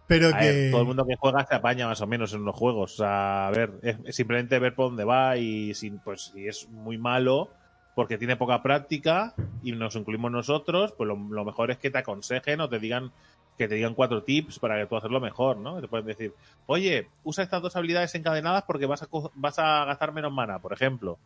Pero 0.07 0.29
A 0.29 0.37
que. 0.37 0.45
ver, 0.45 0.71
todo 0.71 0.81
el 0.81 0.87
mundo 0.87 1.05
que 1.05 1.15
juega 1.15 1.45
se 1.45 1.55
apaña 1.55 1.87
más 1.87 2.01
o 2.01 2.07
menos 2.07 2.33
en 2.33 2.43
los 2.43 2.55
juegos 2.55 2.93
o 2.93 2.97
sea 2.97 3.47
a 3.47 3.51
ver 3.51 3.71
es, 3.81 4.15
simplemente 4.15 4.59
ver 4.59 4.75
por 4.75 4.87
dónde 4.87 5.05
va 5.05 5.37
y 5.37 5.73
si 5.73 5.91
pues 5.91 6.31
si 6.33 6.47
es 6.47 6.67
muy 6.69 6.97
malo 6.97 7.49
porque 7.95 8.17
tiene 8.17 8.35
poca 8.35 8.61
práctica 8.61 9.33
y 9.61 9.71
nos 9.71 9.95
incluimos 9.95 10.31
nosotros, 10.31 10.93
pues 10.97 11.07
lo, 11.07 11.15
lo 11.15 11.45
mejor 11.45 11.71
es 11.71 11.77
que 11.77 11.91
te 11.91 11.99
aconsejen 11.99 12.59
o 12.61 12.67
te 12.67 12.79
digan 12.79 13.11
que 13.57 13.67
te 13.67 13.75
digan 13.75 13.93
cuatro 13.93 14.23
tips 14.23 14.59
para 14.59 14.79
que 14.79 14.87
tú 14.87 14.95
hacerlo 14.95 15.19
mejor, 15.19 15.57
¿no? 15.57 15.79
Te 15.79 15.87
pueden 15.87 16.05
decir, 16.05 16.33
oye, 16.65 17.09
usa 17.23 17.43
estas 17.43 17.61
dos 17.61 17.75
habilidades 17.75 18.15
encadenadas 18.15 18.63
porque 18.63 18.85
vas 18.85 19.03
a, 19.03 19.07
vas 19.35 19.59
a 19.59 19.85
gastar 19.85 20.11
menos 20.11 20.31
mana, 20.31 20.59
por 20.59 20.73
ejemplo. 20.73 21.19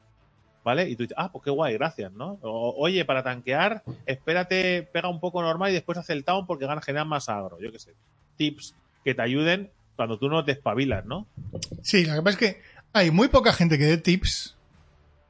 ¿Vale? 0.64 0.90
Y 0.90 0.98
tú 0.98 1.04
dices, 1.04 1.16
ah, 1.18 1.32
pues 1.32 1.46
qué 1.46 1.50
guay, 1.50 1.76
gracias, 1.76 2.12
¿no? 2.12 2.40
O, 2.42 2.76
oye, 2.78 3.06
para 3.06 3.24
tanquear, 3.24 3.84
espérate, 4.06 4.84
pega 4.92 5.08
un 5.08 5.22
poco 5.22 5.42
normal 5.42 5.72
y 5.72 5.76
después 5.76 5.98
hace 5.98 6.12
el 6.12 6.26
town 6.26 6.46
porque 6.46 6.66
gana 6.66 6.82
generar 6.82 7.08
más 7.08 7.30
agro. 7.30 7.58
Yo 7.62 7.72
qué 7.72 7.80
sé. 7.80 7.94
Tips 8.38 8.76
que 9.04 9.14
te 9.16 9.22
ayuden 9.22 9.70
cuando 9.96 10.18
tú 10.20 10.30
no 10.30 10.46
te 10.46 10.52
espabilas, 10.54 11.06
¿no? 11.06 11.26
Sí, 11.82 12.06
lo 12.06 12.14
que 12.16 12.22
pasa 12.22 12.38
es 12.40 12.54
que 12.54 12.62
hay 12.94 13.12
muy 13.12 13.28
poca 13.30 13.52
gente 13.54 13.78
que 13.78 13.86
dé 13.86 13.98
tips 13.98 14.56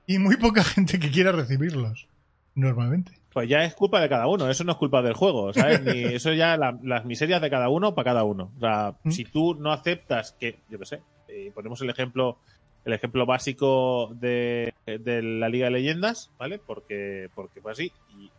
y 0.06 0.20
muy 0.20 0.36
poca 0.38 0.64
gente 0.64 1.00
que 1.00 1.10
quiera 1.12 1.32
recibirlos. 1.32 2.08
Normalmente. 2.56 3.12
Pues 3.34 3.48
ya 3.50 3.64
es 3.64 3.76
culpa 3.76 4.02
de 4.02 4.10
cada 4.10 4.28
uno, 4.28 4.50
eso 4.50 4.64
no 4.64 4.72
es 4.72 4.78
culpa 4.78 5.02
del 5.02 5.14
juego, 5.14 5.54
¿sabes? 5.54 5.82
Ni, 5.84 5.92
eso 6.16 6.34
ya 6.34 6.58
la- 6.58 6.78
las 6.84 7.06
miserias 7.06 7.42
de 7.42 7.50
cada 7.50 7.70
uno 7.70 7.94
para 7.96 8.06
cada 8.12 8.24
uno. 8.24 8.52
O 8.58 8.60
sea, 8.60 8.96
Mm. 9.04 9.12
si 9.12 9.26
tú 9.26 9.54
no 9.56 9.72
aceptas 9.72 10.32
que, 10.40 10.58
yo 10.70 10.80
qué 10.80 10.86
sé, 10.86 11.02
eh, 11.28 11.52
ponemos 11.54 11.80
el 11.82 11.90
ejemplo, 11.90 12.40
el 12.84 12.94
ejemplo 12.94 13.26
básico 13.26 14.12
de, 14.16 14.74
de 14.86 15.22
la 15.22 15.50
Liga 15.50 15.66
de 15.66 15.72
Leyendas, 15.72 16.32
¿vale? 16.40 16.58
Porque, 16.58 17.30
porque 17.36 17.62
fue 17.62 17.74
así. 17.74 17.92
Y 18.18 18.32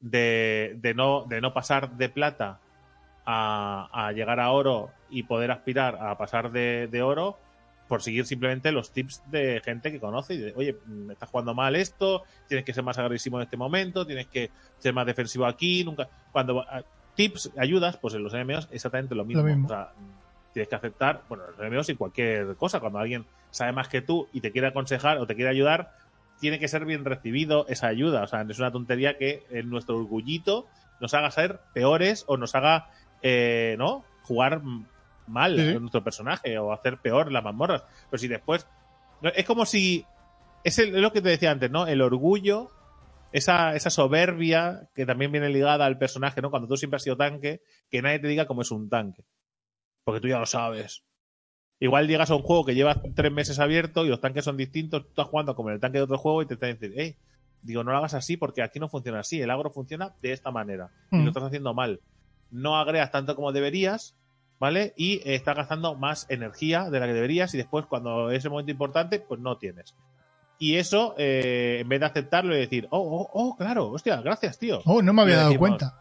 de, 0.00 0.76
de 0.80 0.92
no, 0.94 1.24
de 1.24 1.40
no 1.40 1.54
pasar 1.54 1.96
de 1.96 2.08
plata 2.08 2.60
a, 3.26 3.88
a 3.92 4.12
llegar 4.12 4.40
a 4.40 4.50
oro 4.50 4.90
y 5.10 5.24
poder 5.24 5.50
aspirar 5.50 5.96
a 5.96 6.16
pasar 6.16 6.50
de, 6.52 6.88
de 6.90 7.02
oro 7.02 7.38
por 7.88 8.02
seguir 8.02 8.26
simplemente 8.26 8.72
los 8.72 8.92
tips 8.92 9.22
de 9.30 9.60
gente 9.64 9.92
que 9.92 10.00
conoce 10.00 10.34
y 10.34 10.38
de, 10.38 10.52
oye, 10.56 10.76
me 10.86 11.12
estás 11.12 11.28
jugando 11.28 11.54
mal 11.54 11.76
esto, 11.76 12.24
tienes 12.48 12.64
que 12.64 12.72
ser 12.72 12.82
más 12.82 12.98
agresivo 12.98 13.38
en 13.38 13.44
este 13.44 13.56
momento, 13.56 14.06
tienes 14.06 14.26
que 14.26 14.50
ser 14.78 14.92
más 14.92 15.06
defensivo 15.06 15.46
aquí, 15.46 15.84
nunca. 15.84 16.08
Cuando 16.32 16.64
tips, 17.14 17.52
ayudas, 17.56 17.96
pues 17.96 18.14
en 18.14 18.22
los 18.22 18.34
enemigos 18.34 18.68
exactamente 18.72 19.14
lo 19.14 19.24
mismo. 19.24 19.42
Lo 19.42 19.48
mismo. 19.48 19.66
O 19.66 19.68
sea, 19.68 19.92
tienes 20.52 20.68
que 20.68 20.74
aceptar, 20.74 21.22
bueno, 21.28 21.44
los 21.50 21.58
enemigos 21.58 21.88
y 21.88 21.94
cualquier 21.96 22.56
cosa. 22.56 22.80
Cuando 22.80 22.98
alguien 22.98 23.24
sabe 23.50 23.72
más 23.72 23.88
que 23.88 24.02
tú 24.02 24.28
y 24.32 24.40
te 24.40 24.52
quiere 24.52 24.68
aconsejar 24.68 25.18
o 25.18 25.26
te 25.26 25.34
quiere 25.34 25.50
ayudar, 25.50 25.92
tiene 26.40 26.58
que 26.58 26.68
ser 26.68 26.84
bien 26.84 27.04
recibido 27.04 27.66
esa 27.68 27.88
ayuda. 27.88 28.22
O 28.22 28.26
sea, 28.26 28.42
es 28.42 28.58
una 28.58 28.72
tontería 28.72 29.16
que 29.16 29.44
en 29.50 29.70
nuestro 29.70 29.96
orgullito 29.96 30.66
nos 31.00 31.14
haga 31.14 31.30
ser 31.30 31.60
peores 31.72 32.24
o 32.26 32.36
nos 32.36 32.54
haga, 32.54 32.90
eh, 33.28 33.74
¿no? 33.78 34.04
Jugar 34.22 34.62
mal 35.26 35.56
Sí. 35.56 35.76
a 35.76 35.80
nuestro 35.80 36.04
personaje 36.04 36.56
o 36.58 36.72
hacer 36.72 36.98
peor 36.98 37.32
las 37.32 37.42
mazmorras. 37.42 37.82
Pero 38.10 38.18
si 38.20 38.28
después. 38.28 38.66
Es 39.34 39.44
como 39.44 39.66
si. 39.66 40.04
Es, 40.62 40.78
el- 40.78 40.94
es 40.94 41.00
lo 41.02 41.12
que 41.12 41.20
te 41.22 41.28
decía 41.30 41.50
antes, 41.50 41.70
¿no? 41.70 41.86
El 41.86 42.02
orgullo, 42.02 42.70
esa, 43.32 43.74
esa 43.74 43.90
soberbia 43.90 44.88
que 44.94 45.06
también 45.06 45.32
viene 45.32 45.48
ligada 45.48 45.86
al 45.86 45.98
personaje, 45.98 46.40
¿no? 46.40 46.50
Cuando 46.50 46.68
tú 46.68 46.76
siempre 46.76 46.96
has 46.96 47.02
sido 47.02 47.16
tanque, 47.16 47.60
que 47.90 48.02
nadie 48.02 48.18
te 48.20 48.28
diga 48.28 48.46
cómo 48.46 48.62
es 48.62 48.70
un 48.70 48.88
tanque. 48.88 49.24
Porque 50.04 50.20
tú 50.20 50.28
ya 50.28 50.38
lo 50.38 50.46
sabes. 50.46 51.02
Igual 51.80 52.06
llegas 52.08 52.30
a 52.30 52.36
un 52.36 52.42
juego 52.42 52.64
que 52.64 52.74
lleva 52.74 53.02
tres 53.14 53.32
meses 53.32 53.58
abierto 53.58 54.04
y 54.06 54.08
los 54.08 54.20
tanques 54.20 54.44
son 54.44 54.56
distintos, 54.56 55.02
tú 55.02 55.08
estás 55.10 55.26
jugando 55.26 55.54
como 55.56 55.68
en 55.68 55.74
el 55.74 55.80
tanque 55.80 55.98
de 55.98 56.04
otro 56.04 56.16
juego 56.18 56.42
y 56.42 56.46
te 56.46 56.54
están 56.54 56.72
diciendo, 56.72 56.96
hey, 56.98 57.16
digo, 57.62 57.84
no 57.84 57.90
lo 57.90 57.98
hagas 57.98 58.14
así 58.14 58.36
porque 58.36 58.62
aquí 58.62 58.78
no 58.80 58.88
funciona 58.88 59.18
así, 59.20 59.40
el 59.42 59.50
agro 59.50 59.70
funciona 59.70 60.14
de 60.22 60.32
esta 60.32 60.50
manera 60.50 60.90
y 61.10 61.16
Mm. 61.16 61.22
lo 61.24 61.28
estás 61.28 61.42
haciendo 61.42 61.74
mal. 61.74 62.00
No 62.50 62.76
agregas 62.76 63.10
tanto 63.10 63.34
como 63.34 63.52
deberías, 63.52 64.14
¿vale? 64.58 64.94
Y 64.96 65.16
eh, 65.16 65.34
estás 65.34 65.56
gastando 65.56 65.94
más 65.94 66.26
energía 66.28 66.90
de 66.90 67.00
la 67.00 67.06
que 67.06 67.14
deberías 67.14 67.54
y 67.54 67.58
después 67.58 67.86
cuando 67.86 68.30
es 68.30 68.44
el 68.44 68.50
momento 68.50 68.72
importante, 68.72 69.20
pues 69.20 69.40
no 69.40 69.58
tienes. 69.58 69.94
Y 70.58 70.76
eso, 70.76 71.14
eh, 71.18 71.78
en 71.80 71.88
vez 71.88 72.00
de 72.00 72.06
aceptarlo 72.06 72.56
y 72.56 72.60
decir, 72.60 72.88
oh, 72.90 72.98
oh, 73.00 73.30
oh, 73.32 73.56
claro, 73.56 73.90
hostia, 73.90 74.20
gracias, 74.22 74.58
tío. 74.58 74.80
Oh, 74.86 75.02
no 75.02 75.12
me 75.12 75.22
había 75.22 75.36
dado 75.36 75.48
decimos, 75.50 75.68
cuenta. 75.68 76.00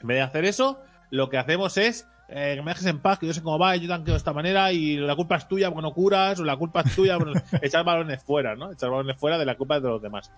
En 0.00 0.06
vez 0.06 0.16
de 0.16 0.22
hacer 0.22 0.44
eso, 0.46 0.80
lo 1.10 1.28
que 1.28 1.36
hacemos 1.36 1.76
es 1.76 2.08
eh, 2.28 2.54
que 2.56 2.62
me 2.62 2.70
dejes 2.70 2.86
en 2.86 3.00
paz, 3.00 3.18
que 3.18 3.26
yo 3.26 3.34
sé 3.34 3.42
cómo 3.42 3.58
va, 3.58 3.76
yo 3.76 3.88
tanqueo 3.88 4.14
de 4.14 4.18
esta 4.18 4.32
manera 4.32 4.72
y 4.72 4.96
la 4.96 5.14
culpa 5.14 5.36
es 5.36 5.46
tuya 5.46 5.68
porque 5.68 5.82
no 5.82 5.92
curas, 5.92 6.40
o 6.40 6.44
la 6.44 6.56
culpa 6.56 6.80
es 6.80 6.94
tuya 6.94 7.18
por 7.18 7.30
echar 7.62 7.84
balones 7.84 8.22
fuera, 8.22 8.56
¿no? 8.56 8.72
Echar 8.72 8.90
balones 8.90 9.16
fuera 9.18 9.36
de 9.36 9.44
la 9.44 9.56
culpa 9.56 9.78
de 9.78 9.88
los 9.88 10.00
demás. 10.00 10.32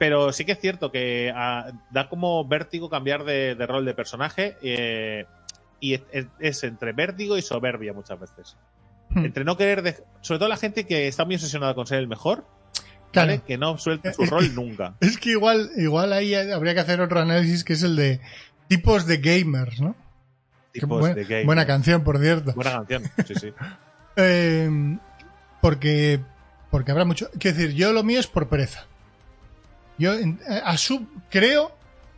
Pero 0.00 0.32
sí 0.32 0.46
que 0.46 0.52
es 0.52 0.58
cierto 0.60 0.90
que 0.90 1.30
ah, 1.36 1.72
da 1.90 2.08
como 2.08 2.42
vértigo 2.48 2.88
cambiar 2.88 3.22
de, 3.24 3.54
de 3.54 3.66
rol 3.66 3.84
de 3.84 3.92
personaje 3.92 4.56
eh, 4.62 5.26
y 5.78 5.92
es, 5.92 6.00
es- 6.10 6.26
es 6.38 6.64
entre 6.64 6.94
vértigo 6.94 7.36
y 7.36 7.42
soberbia 7.42 7.92
muchas 7.92 8.18
veces. 8.18 8.56
Hmm. 9.10 9.26
Entre 9.26 9.44
no 9.44 9.58
querer, 9.58 9.82
de- 9.82 10.02
sobre 10.22 10.38
todo 10.38 10.48
la 10.48 10.56
gente 10.56 10.86
que 10.86 11.06
está 11.06 11.26
muy 11.26 11.34
obsesionada 11.34 11.74
con 11.74 11.86
ser 11.86 11.98
el 11.98 12.08
mejor, 12.08 12.46
Claro. 13.12 13.28
¿vale? 13.28 13.42
Que 13.46 13.58
no 13.58 13.76
suelte 13.76 14.14
su 14.14 14.24
rol 14.24 14.54
nunca. 14.54 14.94
Es 15.00 15.18
que 15.18 15.32
igual, 15.32 15.70
igual 15.76 16.14
ahí 16.14 16.34
habría 16.34 16.72
que 16.72 16.80
hacer 16.80 17.00
otro 17.02 17.20
análisis 17.20 17.62
que 17.62 17.74
es 17.74 17.82
el 17.82 17.94
de 17.96 18.20
tipos 18.68 19.04
de 19.06 19.18
gamers, 19.18 19.82
¿no? 19.82 19.94
Tipos 20.72 21.00
buen- 21.00 21.14
de 21.14 21.24
game. 21.24 21.44
buena 21.44 21.66
canción, 21.66 22.02
por 22.04 22.18
cierto. 22.20 22.52
Buena 22.54 22.72
canción, 22.72 23.02
sí, 23.26 23.34
sí. 23.34 23.52
Eh, 24.16 24.96
porque, 25.60 26.20
porque 26.70 26.90
habrá 26.90 27.04
mucho. 27.04 27.28
Quiero 27.38 27.56
decir, 27.56 27.74
yo 27.74 27.92
lo 27.92 28.02
mío 28.02 28.18
es 28.20 28.26
por 28.26 28.48
pereza. 28.48 28.86
Yo 30.00 30.14
su, 30.78 31.06
creo, 31.30 31.70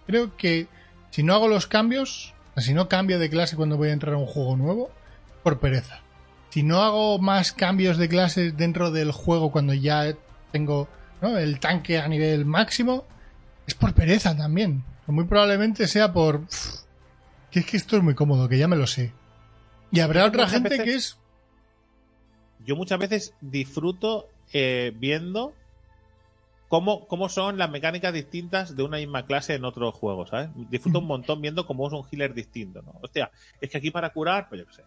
creo 0.06 0.36
que 0.36 0.68
si 1.10 1.22
no 1.22 1.34
hago 1.34 1.48
los 1.48 1.66
cambios, 1.66 2.32
si 2.56 2.72
no 2.72 2.88
cambio 2.88 3.18
de 3.18 3.28
clase 3.28 3.56
cuando 3.56 3.76
voy 3.76 3.88
a 3.88 3.92
entrar 3.92 4.14
a 4.14 4.18
un 4.18 4.26
juego 4.26 4.56
nuevo, 4.56 4.90
por 5.42 5.58
pereza. 5.60 6.00
Si 6.50 6.62
no 6.62 6.80
hago 6.82 7.18
más 7.18 7.52
cambios 7.52 7.98
de 7.98 8.08
clases 8.08 8.56
dentro 8.56 8.90
del 8.92 9.10
juego 9.10 9.50
cuando 9.50 9.74
ya 9.74 10.14
tengo 10.52 10.88
¿no? 11.20 11.36
el 11.36 11.58
tanque 11.60 11.98
a 11.98 12.06
nivel 12.08 12.44
máximo, 12.44 13.04
es 13.66 13.74
por 13.74 13.92
pereza 13.94 14.36
también. 14.36 14.84
Muy 15.08 15.24
probablemente 15.24 15.88
sea 15.88 16.12
por 16.12 16.36
"Uf, 16.36 16.82
que 17.50 17.60
es 17.60 17.66
que 17.66 17.76
esto 17.76 17.96
es 17.96 18.02
muy 18.02 18.14
cómodo, 18.14 18.48
que 18.48 18.58
ya 18.58 18.68
me 18.68 18.76
lo 18.76 18.86
sé. 18.86 19.12
Y 19.90 20.00
habrá 20.00 20.24
otra 20.24 20.48
gente 20.48 20.68
veces- 20.70 20.84
que 20.84 20.94
es 20.94 21.18
yo 22.64 22.76
muchas 22.76 22.98
veces 23.00 23.34
disfruto 23.40 24.28
eh, 24.52 24.92
viendo 24.96 25.52
cómo, 26.73 27.07
cómo 27.07 27.29
son 27.29 27.59
las 27.59 27.71
mecánicas 27.71 28.14
distintas 28.14 28.75
de 28.75 28.83
una 28.83 28.97
misma 28.97 29.26
clase 29.26 29.52
en 29.52 29.67
otros 29.67 29.95
juegos, 29.95 30.31
¿sabes? 30.31 30.49
Disfruto 30.71 31.00
un 31.00 31.07
montón 31.07 31.43
viendo 31.43 31.67
cómo 31.67 31.87
es 31.87 31.93
un 31.93 32.02
healer 32.11 32.33
distinto, 32.33 32.81
¿no? 32.81 32.95
Hostia, 33.02 33.31
es 33.61 33.69
que 33.69 33.76
aquí 33.76 33.91
para 33.91 34.09
curar, 34.09 34.49
pues 34.49 34.62
yo 34.62 34.67
qué 34.67 34.73
sé. 34.76 34.83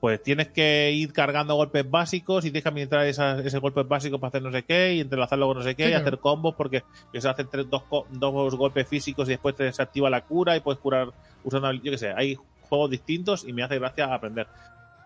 Pues 0.00 0.20
tienes 0.20 0.48
que 0.48 0.90
ir 0.90 1.12
cargando 1.12 1.54
golpes 1.54 1.88
básicos 1.88 2.44
y 2.44 2.48
tienes 2.48 2.64
que 2.64 2.68
administrar 2.70 3.06
esas, 3.06 3.46
esos 3.46 3.60
golpes 3.60 3.86
básicos 3.86 4.18
para 4.18 4.30
hacer 4.30 4.42
no 4.42 4.50
sé 4.50 4.64
qué 4.64 4.94
y 4.94 5.00
entrelazarlo 5.00 5.46
con 5.46 5.58
no 5.58 5.62
sé 5.62 5.76
qué 5.76 5.84
Sí, 5.84 5.90
y 5.90 5.94
hacer 5.94 6.18
combos 6.18 6.56
porque 6.56 6.82
que 7.12 7.20
se 7.20 7.28
hacen 7.28 7.46
tres, 7.48 7.70
dos, 7.70 7.84
dos 8.10 8.56
golpes 8.56 8.88
físicos 8.88 9.28
y 9.28 9.32
después 9.32 9.54
te 9.54 9.72
se 9.72 9.80
activa 9.80 10.10
la 10.10 10.24
cura 10.24 10.56
y 10.56 10.60
puedes 10.60 10.80
curar 10.80 11.12
usando, 11.44 11.70
yo 11.74 11.92
qué 11.92 11.98
sé, 11.98 12.12
hay 12.12 12.36
juegos 12.62 12.90
distintos 12.90 13.44
y 13.44 13.52
me 13.52 13.62
hace 13.62 13.78
gracia 13.78 14.12
aprender. 14.12 14.48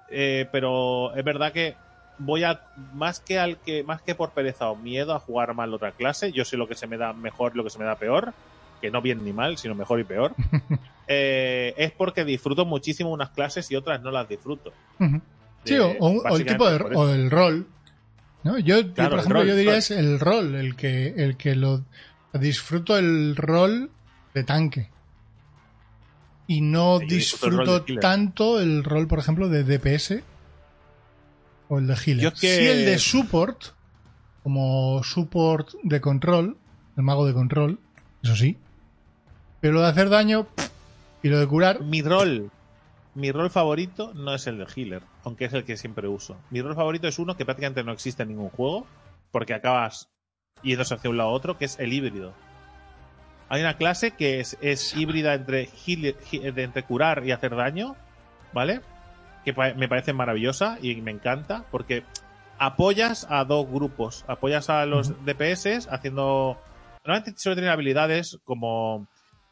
Eh, 0.08 0.48
pero 0.50 1.14
es 1.14 1.22
verdad 1.22 1.52
que 1.52 1.76
voy 2.18 2.44
a 2.44 2.60
más 2.94 3.20
que 3.20 3.38
al 3.38 3.58
que 3.58 3.82
más 3.82 4.02
que 4.02 4.14
por 4.14 4.30
pereza 4.30 4.70
o 4.70 4.76
miedo 4.76 5.14
a 5.14 5.18
jugar 5.20 5.54
mal 5.54 5.72
otra 5.74 5.92
clase 5.92 6.32
yo 6.32 6.44
sé 6.44 6.56
lo 6.56 6.68
que 6.68 6.74
se 6.74 6.86
me 6.86 6.96
da 6.96 7.12
mejor 7.12 7.56
lo 7.56 7.64
que 7.64 7.70
se 7.70 7.78
me 7.78 7.84
da 7.84 7.96
peor 7.96 8.32
que 8.80 8.90
no 8.90 9.00
bien 9.02 9.24
ni 9.24 9.32
mal 9.32 9.56
sino 9.58 9.74
mejor 9.74 9.98
y 10.00 10.04
peor 10.04 10.34
eh, 11.08 11.74
es 11.76 11.90
porque 11.92 12.24
disfruto 12.24 12.64
muchísimo 12.64 13.10
unas 13.10 13.30
clases 13.30 13.70
y 13.70 13.76
otras 13.76 14.02
no 14.02 14.10
las 14.10 14.28
disfruto 14.28 14.72
Ujú. 15.00 15.20
Sí, 15.64 15.74
Eh, 15.74 15.96
o, 16.00 16.36
el 16.36 16.44
tipo 16.44 16.68
de, 16.68 16.76
o 16.96 17.08
el 17.10 17.30
rol. 17.30 17.66
¿no? 18.42 18.58
Yo, 18.58 18.82
por 18.94 19.12
ejemplo, 19.18 19.38
rol, 19.40 19.46
yo 19.46 19.54
diría 19.56 19.72
rol. 19.72 19.78
es 19.78 19.90
el 19.92 20.18
rol, 20.18 20.54
el 20.56 20.74
que, 20.74 21.14
el 21.16 21.36
que 21.36 21.54
lo 21.54 21.84
disfruto 22.32 22.98
el 22.98 23.36
rol 23.36 23.90
de 24.34 24.42
tanque. 24.42 24.88
Y 26.48 26.60
no 26.60 26.98
Sí, 26.98 27.06
disfruto 27.06 27.84
el 27.86 28.00
tanto 28.00 28.60
el 28.60 28.82
rol, 28.82 29.06
por 29.06 29.20
ejemplo, 29.20 29.48
de 29.48 29.62
DPS 29.62 30.22
o 31.72 31.78
el 31.78 31.86
de 31.86 31.94
healer. 31.94 32.22
Yo 32.24 32.28
es 32.28 32.40
que- 32.40 32.56
Sí, 32.58 32.66
el 32.66 32.84
de 32.84 32.98
support, 32.98 33.62
como 34.42 35.02
support 35.04 35.70
de 35.82 36.00
control, 36.00 36.58
el 36.96 37.02
mago 37.02 37.24
de 37.26 37.32
control, 37.32 37.78
eso 38.22 38.36
sí. 38.36 38.58
Pero 39.60 39.74
lo 39.74 39.80
de 39.80 39.88
hacer 39.88 40.08
daño 40.10 40.46
y 41.22 41.28
lo 41.28 41.38
de 41.38 41.46
curar, 41.46 41.80
mi 41.82 42.02
rol 42.02 42.50
mi 43.14 43.30
rol 43.30 43.50
favorito 43.50 44.12
no 44.14 44.34
es 44.34 44.46
el 44.46 44.56
de 44.58 44.66
healer 44.74 45.02
aunque 45.24 45.44
es 45.44 45.52
el 45.52 45.64
que 45.64 45.76
siempre 45.76 46.08
uso 46.08 46.36
mi 46.50 46.62
rol 46.62 46.74
favorito 46.74 47.06
es 47.08 47.18
uno 47.18 47.36
que 47.36 47.44
prácticamente 47.44 47.84
no 47.84 47.92
existe 47.92 48.22
en 48.22 48.30
ningún 48.30 48.48
juego 48.48 48.86
porque 49.30 49.52
acabas 49.52 50.08
yéndose 50.62 50.94
hacia 50.94 51.10
un 51.10 51.18
lado 51.18 51.30
u 51.30 51.34
otro 51.34 51.58
que 51.58 51.66
es 51.66 51.78
el 51.78 51.92
híbrido 51.92 52.32
hay 53.50 53.60
una 53.60 53.76
clase 53.76 54.12
que 54.12 54.40
es, 54.40 54.56
es 54.62 54.96
híbrida 54.96 55.34
entre, 55.34 55.68
healer- 55.86 56.16
entre 56.32 56.84
curar 56.84 57.22
y 57.26 57.32
hacer 57.32 57.54
daño, 57.54 57.96
¿vale? 58.54 58.80
Que 59.44 59.52
me 59.52 59.88
parece 59.88 60.12
maravillosa 60.12 60.78
y 60.80 60.94
me 60.96 61.10
encanta 61.10 61.64
porque 61.70 62.04
apoyas 62.58 63.26
a 63.28 63.44
dos 63.44 63.68
grupos. 63.68 64.24
Apoyas 64.28 64.70
a 64.70 64.86
los. 64.86 65.12
DPS 65.24 65.88
haciendo. 65.90 66.58
Normalmente 67.04 67.40
suele 67.40 67.56
tener 67.56 67.70
habilidades 67.70 68.38
como 68.44 69.08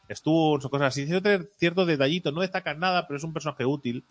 stuns 0.09 0.63
o 0.65 0.69
cosas 0.69 0.87
así. 0.89 1.05
Suele 1.05 1.21
tener 1.21 1.49
ciertos 1.57 1.87
detallitos. 1.87 2.33
No 2.33 2.41
destacan 2.41 2.79
nada, 2.79 3.07
pero 3.07 3.17
es 3.17 3.23
un 3.23 3.33
personaje 3.33 3.65
útil. 3.65 4.05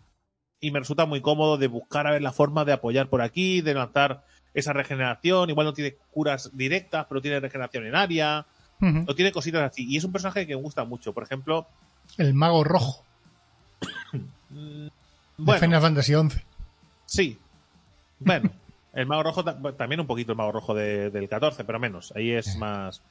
Y 0.59 0.69
me 0.69 0.77
resulta 0.79 1.07
muy 1.07 1.21
cómodo 1.21 1.57
de 1.57 1.65
buscar 1.67 2.05
a 2.05 2.11
ver 2.11 2.21
la 2.21 2.31
forma 2.31 2.63
de 2.65 2.73
apoyar 2.73 3.09
por 3.09 3.23
aquí, 3.23 3.61
de 3.61 3.73
lanzar 3.73 4.23
esa 4.53 4.73
regeneración. 4.73 5.49
Igual 5.49 5.65
no 5.65 5.73
tiene 5.73 5.95
curas 6.11 6.55
directas, 6.55 7.07
pero 7.09 7.19
tiene 7.21 7.39
regeneración 7.39 7.87
en 7.87 7.95
área. 7.95 8.45
ujú, 8.79 9.05
O 9.07 9.15
tiene 9.15 9.31
cositas 9.31 9.63
así. 9.71 9.87
Y 9.89 9.97
es 9.97 10.03
un 10.03 10.11
personaje 10.11 10.45
que 10.45 10.55
me 10.55 10.61
gusta 10.61 10.83
mucho. 10.83 11.13
Por 11.13 11.23
ejemplo, 11.23 11.65
el 12.19 12.35
mago 12.35 12.63
rojo 12.63 13.03
mm, 15.37 15.41
de 15.41 15.45
bueno, 15.45 15.59
Final 15.61 15.81
Fantasy 15.81 16.13
XI. 16.13 16.41
sí. 17.05 17.37
Bueno, 18.19 18.49
el 18.93 19.05
mago 19.07 19.23
rojo 19.23 19.43
ta- 19.43 19.57
también 19.77 19.99
un 20.01 20.07
poquito 20.07 20.31
el 20.33 20.37
mago 20.37 20.51
rojo 20.51 20.73
de- 20.75 21.09
del 21.09 21.27
14, 21.27 21.63
pero 21.63 21.79
menos. 21.79 22.13
Ahí 22.15 22.31
es 22.31 22.55
más. 22.57 23.01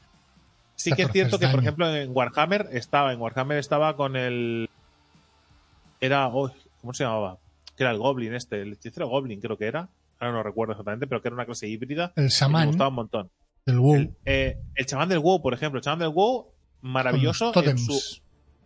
Sí 0.77 0.91
que 0.93 1.03
es 1.03 1.09
14 1.09 1.13
cierto 1.13 1.39
que, 1.39 1.49
por 1.49 1.61
ejemplo, 1.61 1.95
en 1.95 2.11
Warhammer 2.15 2.69
estaba, 2.73 3.13
en 3.13 3.21
Warhammer 3.21 3.59
estaba 3.59 3.97
con 3.97 4.17
el. 4.17 4.69
Era. 6.01 6.29
uy, 6.29 6.51
¿Cómo 6.81 6.95
se 6.95 7.05
llamaba? 7.05 7.39
Que 7.77 7.83
era 7.83 7.91
el 7.93 7.99
Goblin 7.99 8.35
este, 8.35 8.63
el 8.63 8.73
hechicero 8.75 9.09
Goblin, 9.09 9.41
creo 9.41 9.59
que 9.59 9.67
era. 9.67 9.89
Ahora 10.19 10.33
no 10.35 10.43
recuerdo 10.43 10.73
exactamente, 10.73 11.07
pero 11.07 11.21
que 11.21 11.29
era 11.29 11.35
una 11.35 11.45
clase 11.47 11.67
híbrida. 11.69 12.13
El 12.17 12.31
y 12.31 12.49
Me 12.53 12.67
gustaba 12.67 12.89
un 12.89 12.95
montón. 12.95 13.31
del 13.67 13.79
WoW. 13.79 13.95
El, 13.97 14.15
eh, 14.25 14.59
el 14.75 14.87
chamán 14.87 15.09
del 15.09 15.19
WoW, 15.19 15.43
por 15.43 15.53
ejemplo. 15.55 15.79
El 15.79 15.85
chamán 15.85 15.99
del 15.99 16.09
WoW, 16.11 16.47
maravilloso 16.83 17.53
en 17.63 17.79
su. 17.79 18.21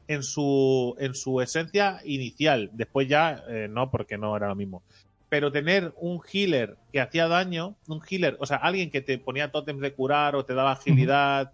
En 0.08 0.22
su 0.22 0.94
en 0.98 1.14
su 1.14 1.40
esencia 1.40 2.00
inicial. 2.04 2.70
Después 2.72 3.08
ya 3.08 3.42
eh, 3.48 3.68
no, 3.70 3.90
porque 3.90 4.18
no 4.18 4.36
era 4.36 4.48
lo 4.48 4.54
mismo. 4.54 4.82
Pero 5.28 5.50
tener 5.50 5.92
un 5.96 6.20
healer 6.32 6.76
que 6.92 7.00
hacía 7.00 7.26
daño, 7.28 7.76
un 7.88 8.00
healer, 8.08 8.36
o 8.40 8.46
sea, 8.46 8.58
alguien 8.58 8.90
que 8.90 9.00
te 9.00 9.18
ponía 9.18 9.50
tótems 9.50 9.80
de 9.80 9.92
curar 9.92 10.36
o 10.36 10.44
te 10.44 10.54
daba 10.54 10.72
agilidad, 10.72 11.52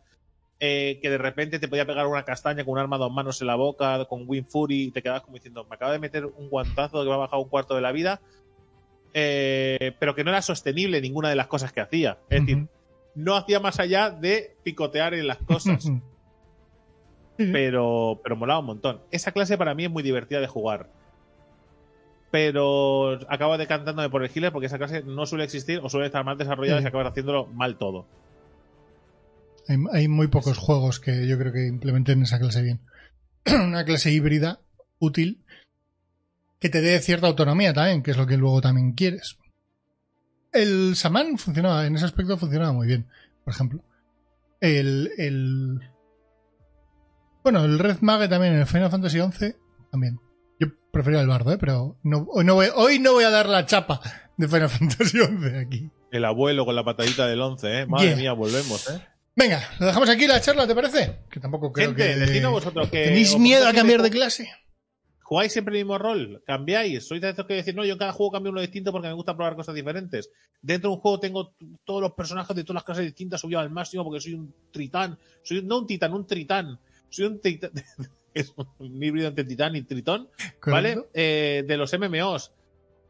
eh, 0.62 0.98
que 1.00 1.08
de 1.08 1.16
repente 1.16 1.58
te 1.58 1.68
podía 1.68 1.86
pegar 1.86 2.06
una 2.06 2.24
castaña 2.24 2.64
con 2.64 2.72
un 2.72 2.78
arma 2.78 2.96
a 2.96 2.98
dos 2.98 3.12
manos 3.12 3.40
en 3.40 3.46
la 3.46 3.54
boca, 3.54 4.04
con 4.04 4.24
Wind 4.26 4.46
Fury, 4.46 4.82
y 4.82 4.90
te 4.90 5.02
quedabas 5.02 5.22
como 5.22 5.36
diciendo, 5.36 5.64
me 5.64 5.76
acaba 5.76 5.92
de 5.92 5.98
meter 5.98 6.26
un 6.26 6.50
guantazo 6.50 7.02
que 7.02 7.08
me 7.08 7.14
ha 7.14 7.18
bajado 7.18 7.42
un 7.42 7.48
cuarto 7.48 7.74
de 7.74 7.80
la 7.80 7.92
vida, 7.92 8.20
eh, 9.14 9.96
pero 9.98 10.14
que 10.14 10.22
no 10.22 10.30
era 10.30 10.42
sostenible 10.42 11.00
ninguna 11.00 11.30
de 11.30 11.36
las 11.36 11.46
cosas 11.46 11.72
que 11.72 11.80
hacía. 11.80 12.18
Es 12.28 12.40
decir, 12.42 12.66
no 13.14 13.36
hacía 13.36 13.58
más 13.58 13.80
allá 13.80 14.10
de 14.10 14.54
picotear 14.62 15.14
en 15.14 15.28
las 15.28 15.38
cosas. 15.38 15.90
pero, 17.52 18.20
pero 18.22 18.36
molaba 18.36 18.60
un 18.60 18.66
montón. 18.66 19.00
Esa 19.10 19.32
clase 19.32 19.56
para 19.56 19.74
mí 19.74 19.84
es 19.84 19.90
muy 19.90 20.02
divertida 20.02 20.40
de 20.40 20.46
jugar. 20.46 20.90
Pero 22.30 23.18
acabo 23.28 23.58
decantándome 23.58 24.08
por 24.08 24.22
el 24.22 24.30
healer 24.32 24.52
porque 24.52 24.66
esa 24.66 24.78
clase 24.78 25.02
no 25.02 25.26
suele 25.26 25.44
existir 25.44 25.80
o 25.82 25.88
suele 25.88 26.06
estar 26.06 26.24
mal 26.24 26.38
desarrollada 26.38 26.78
y 26.78 26.82
se 26.82 26.88
acaba 26.88 27.08
haciéndolo 27.08 27.46
mal 27.46 27.76
todo. 27.76 28.06
Hay, 29.66 29.76
hay 29.92 30.08
muy 30.08 30.28
pocos 30.28 30.56
juegos 30.58 31.00
que 31.00 31.26
yo 31.26 31.38
creo 31.38 31.52
que 31.52 31.66
implementen 31.66 32.22
esa 32.22 32.38
clase 32.38 32.62
bien. 32.62 32.80
Una 33.46 33.84
clase 33.84 34.12
híbrida 34.12 34.60
útil 34.98 35.42
que 36.60 36.68
te 36.68 36.82
dé 36.82 37.00
cierta 37.00 37.26
autonomía 37.26 37.72
también, 37.72 38.02
que 38.02 38.12
es 38.12 38.16
lo 38.16 38.26
que 38.26 38.36
luego 38.36 38.60
también 38.60 38.92
quieres. 38.92 39.38
El 40.52 40.94
Saman 40.94 41.38
funcionaba, 41.38 41.86
en 41.86 41.96
ese 41.96 42.04
aspecto 42.04 42.36
funcionaba 42.36 42.72
muy 42.72 42.86
bien, 42.86 43.06
por 43.44 43.54
ejemplo. 43.54 43.82
El, 44.60 45.10
el 45.16 45.80
bueno, 47.42 47.64
el 47.64 47.78
Red 47.78 47.98
Mage 48.00 48.28
también 48.28 48.54
en 48.54 48.60
el 48.60 48.66
Final 48.66 48.90
Fantasy 48.90 49.18
XI 49.18 49.54
también. 49.90 50.18
Yo 50.58 50.68
prefería 50.92 51.20
el 51.20 51.28
bardo, 51.28 51.52
¿eh? 51.52 51.58
pero 51.58 51.96
no, 52.02 52.26
hoy, 52.30 52.44
no 52.44 52.54
voy, 52.54 52.68
hoy 52.74 52.98
no 52.98 53.12
voy 53.12 53.24
a 53.24 53.30
dar 53.30 53.48
la 53.48 53.66
chapa 53.66 54.00
de 54.36 54.48
Final 54.48 54.68
Fantasy 54.68 55.18
XI 55.18 55.56
aquí. 55.56 55.90
El 56.10 56.24
abuelo 56.24 56.64
con 56.64 56.74
la 56.74 56.84
patadita 56.84 57.26
del 57.26 57.40
11, 57.40 57.80
¿eh? 57.80 57.86
Madre 57.86 58.06
Yeah. 58.08 58.16
mía, 58.16 58.32
volvemos, 58.32 58.88
¿eh? 58.90 59.00
Venga, 59.36 59.62
lo 59.78 59.86
dejamos 59.86 60.08
aquí 60.10 60.26
la 60.26 60.40
charla, 60.40 60.66
¿te 60.66 60.74
parece? 60.74 61.20
Que 61.30 61.40
tampoco 61.40 61.72
creo 61.72 61.88
Gente, 61.88 62.04
que... 62.06 62.18
decidnos 62.18 62.52
vosotros 62.52 62.90
que... 62.90 63.04
¿Tenéis 63.04 63.38
miedo 63.38 63.66
a 63.66 63.72
cambiar 63.72 64.02
de 64.02 64.10
clase? 64.10 64.50
¿Jugáis 65.22 65.52
siempre 65.52 65.78
el 65.78 65.84
mismo 65.84 65.96
rol? 65.96 66.42
¿Cambiáis? 66.44 67.06
¿Sois 67.06 67.20
de 67.20 67.30
esos 67.30 67.46
que 67.46 67.54
decir, 67.54 67.72
no, 67.72 67.84
yo 67.84 67.92
en 67.92 67.98
cada 68.00 68.12
juego 68.12 68.32
cambio 68.32 68.50
uno 68.50 68.60
distinto 68.60 68.90
porque 68.90 69.06
me 69.06 69.14
gusta 69.14 69.36
probar 69.36 69.54
cosas 69.54 69.76
diferentes? 69.76 70.28
Dentro 70.60 70.90
de 70.90 70.96
un 70.96 71.00
juego 71.00 71.20
tengo 71.20 71.54
todos 71.84 72.02
los 72.02 72.12
personajes 72.14 72.56
de 72.56 72.64
todas 72.64 72.74
las 72.74 72.84
clases 72.84 73.04
distintas 73.04 73.40
subidos 73.40 73.62
al 73.62 73.70
máximo 73.70 74.02
porque 74.02 74.20
soy 74.20 74.34
un 74.34 74.52
tritán. 74.72 75.16
Soy 75.44 75.62
no 75.62 75.78
un 75.78 75.86
titán, 75.86 76.12
un 76.12 76.26
tritán. 76.26 76.80
Soy 77.10 77.26
un 77.26 77.40
tritán. 77.40 77.72
es 78.34 78.54
un 78.56 79.02
híbrido 79.02 79.28
entre 79.28 79.44
titán 79.44 79.76
y 79.76 79.82
tritón. 79.82 80.28
¿Vale? 80.64 81.04
Eh, 81.14 81.64
de 81.66 81.76
los 81.76 81.92
MMOs. 81.92 82.52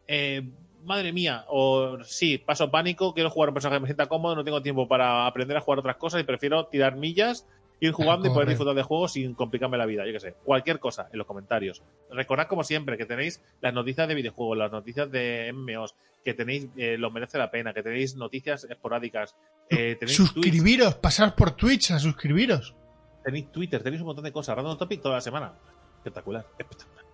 Eh, 0.07 0.43
madre 0.85 1.13
mía. 1.13 1.45
O 1.49 1.99
sí, 2.05 2.39
paso 2.39 2.71
pánico, 2.71 3.15
quiero 3.15 3.31
jugar 3.31 3.51
un 3.51 3.55
personaje 3.55 3.79
que 3.79 3.83
me 3.83 3.89
sienta 3.89 4.07
cómodo, 4.07 4.35
no 4.35 4.45
tengo 4.45 4.63
tiempo 4.63 4.89
para 4.89 5.27
aprender 5.27 5.57
a 5.57 5.61
jugar 5.61 5.79
otras 5.79 5.97
cosas 5.97 6.21
y 6.21 6.25
prefiero 6.25 6.67
tirar 6.67 6.97
millas, 6.97 7.47
ir 7.81 7.93
jugando 7.93 8.29
y 8.29 8.31
poder 8.31 8.49
disfrutar 8.49 8.75
de 8.75 8.83
juegos 8.83 9.13
sin 9.13 9.35
complicarme 9.35 9.79
la 9.79 9.87
vida. 9.87 10.07
Yo 10.07 10.13
qué 10.13 10.21
sé. 10.21 10.35
Cualquier 10.45 10.79
cosa 10.79 11.09
en 11.13 11.19
los 11.19 11.27
comentarios. 11.27 11.83
Recordad 12.11 12.47
como 12.47 12.65
siempre 12.65 12.97
que 12.97 13.07
tenéis 13.07 13.43
las 13.61 13.73
noticias 13.73 14.09
de 14.09 14.15
videojuegos, 14.15 14.59
las 14.59 14.73
noticias 14.73 15.11
de 15.11 15.53
MMOs, 15.55 15.95
que 16.25 16.35
tenéis 16.35 16.69
eh, 16.77 16.97
lo 16.99 17.11
merece 17.11 17.39
la 17.39 17.51
pena, 17.51 17.73
que 17.73 17.83
tenéis 17.83 18.17
noticias 18.17 18.65
esporádicas, 18.65 19.37
eh, 19.71 19.97
tenéis 19.99 20.17
Suscribiros, 20.17 20.97
pasar 20.97 21.35
por 21.35 21.53
Twitch 21.53 21.93
a 21.93 21.99
suscribiros. 21.99 22.75
Tenéis 23.23 23.51
Twitter, 23.53 23.83
tenéis 23.83 24.01
un 24.01 24.07
montón 24.09 24.25
de 24.25 24.33
cosas. 24.33 24.57
Random 24.57 24.77
Topic 24.79 25.01
toda 25.01 25.17
la 25.17 25.21
semana. 25.21 25.53
Espectacular, 25.99 26.47
espectacular. 26.59 27.05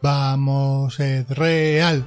Vamos, 0.00 1.00
Ed 1.00 1.26
Real. 1.30 2.04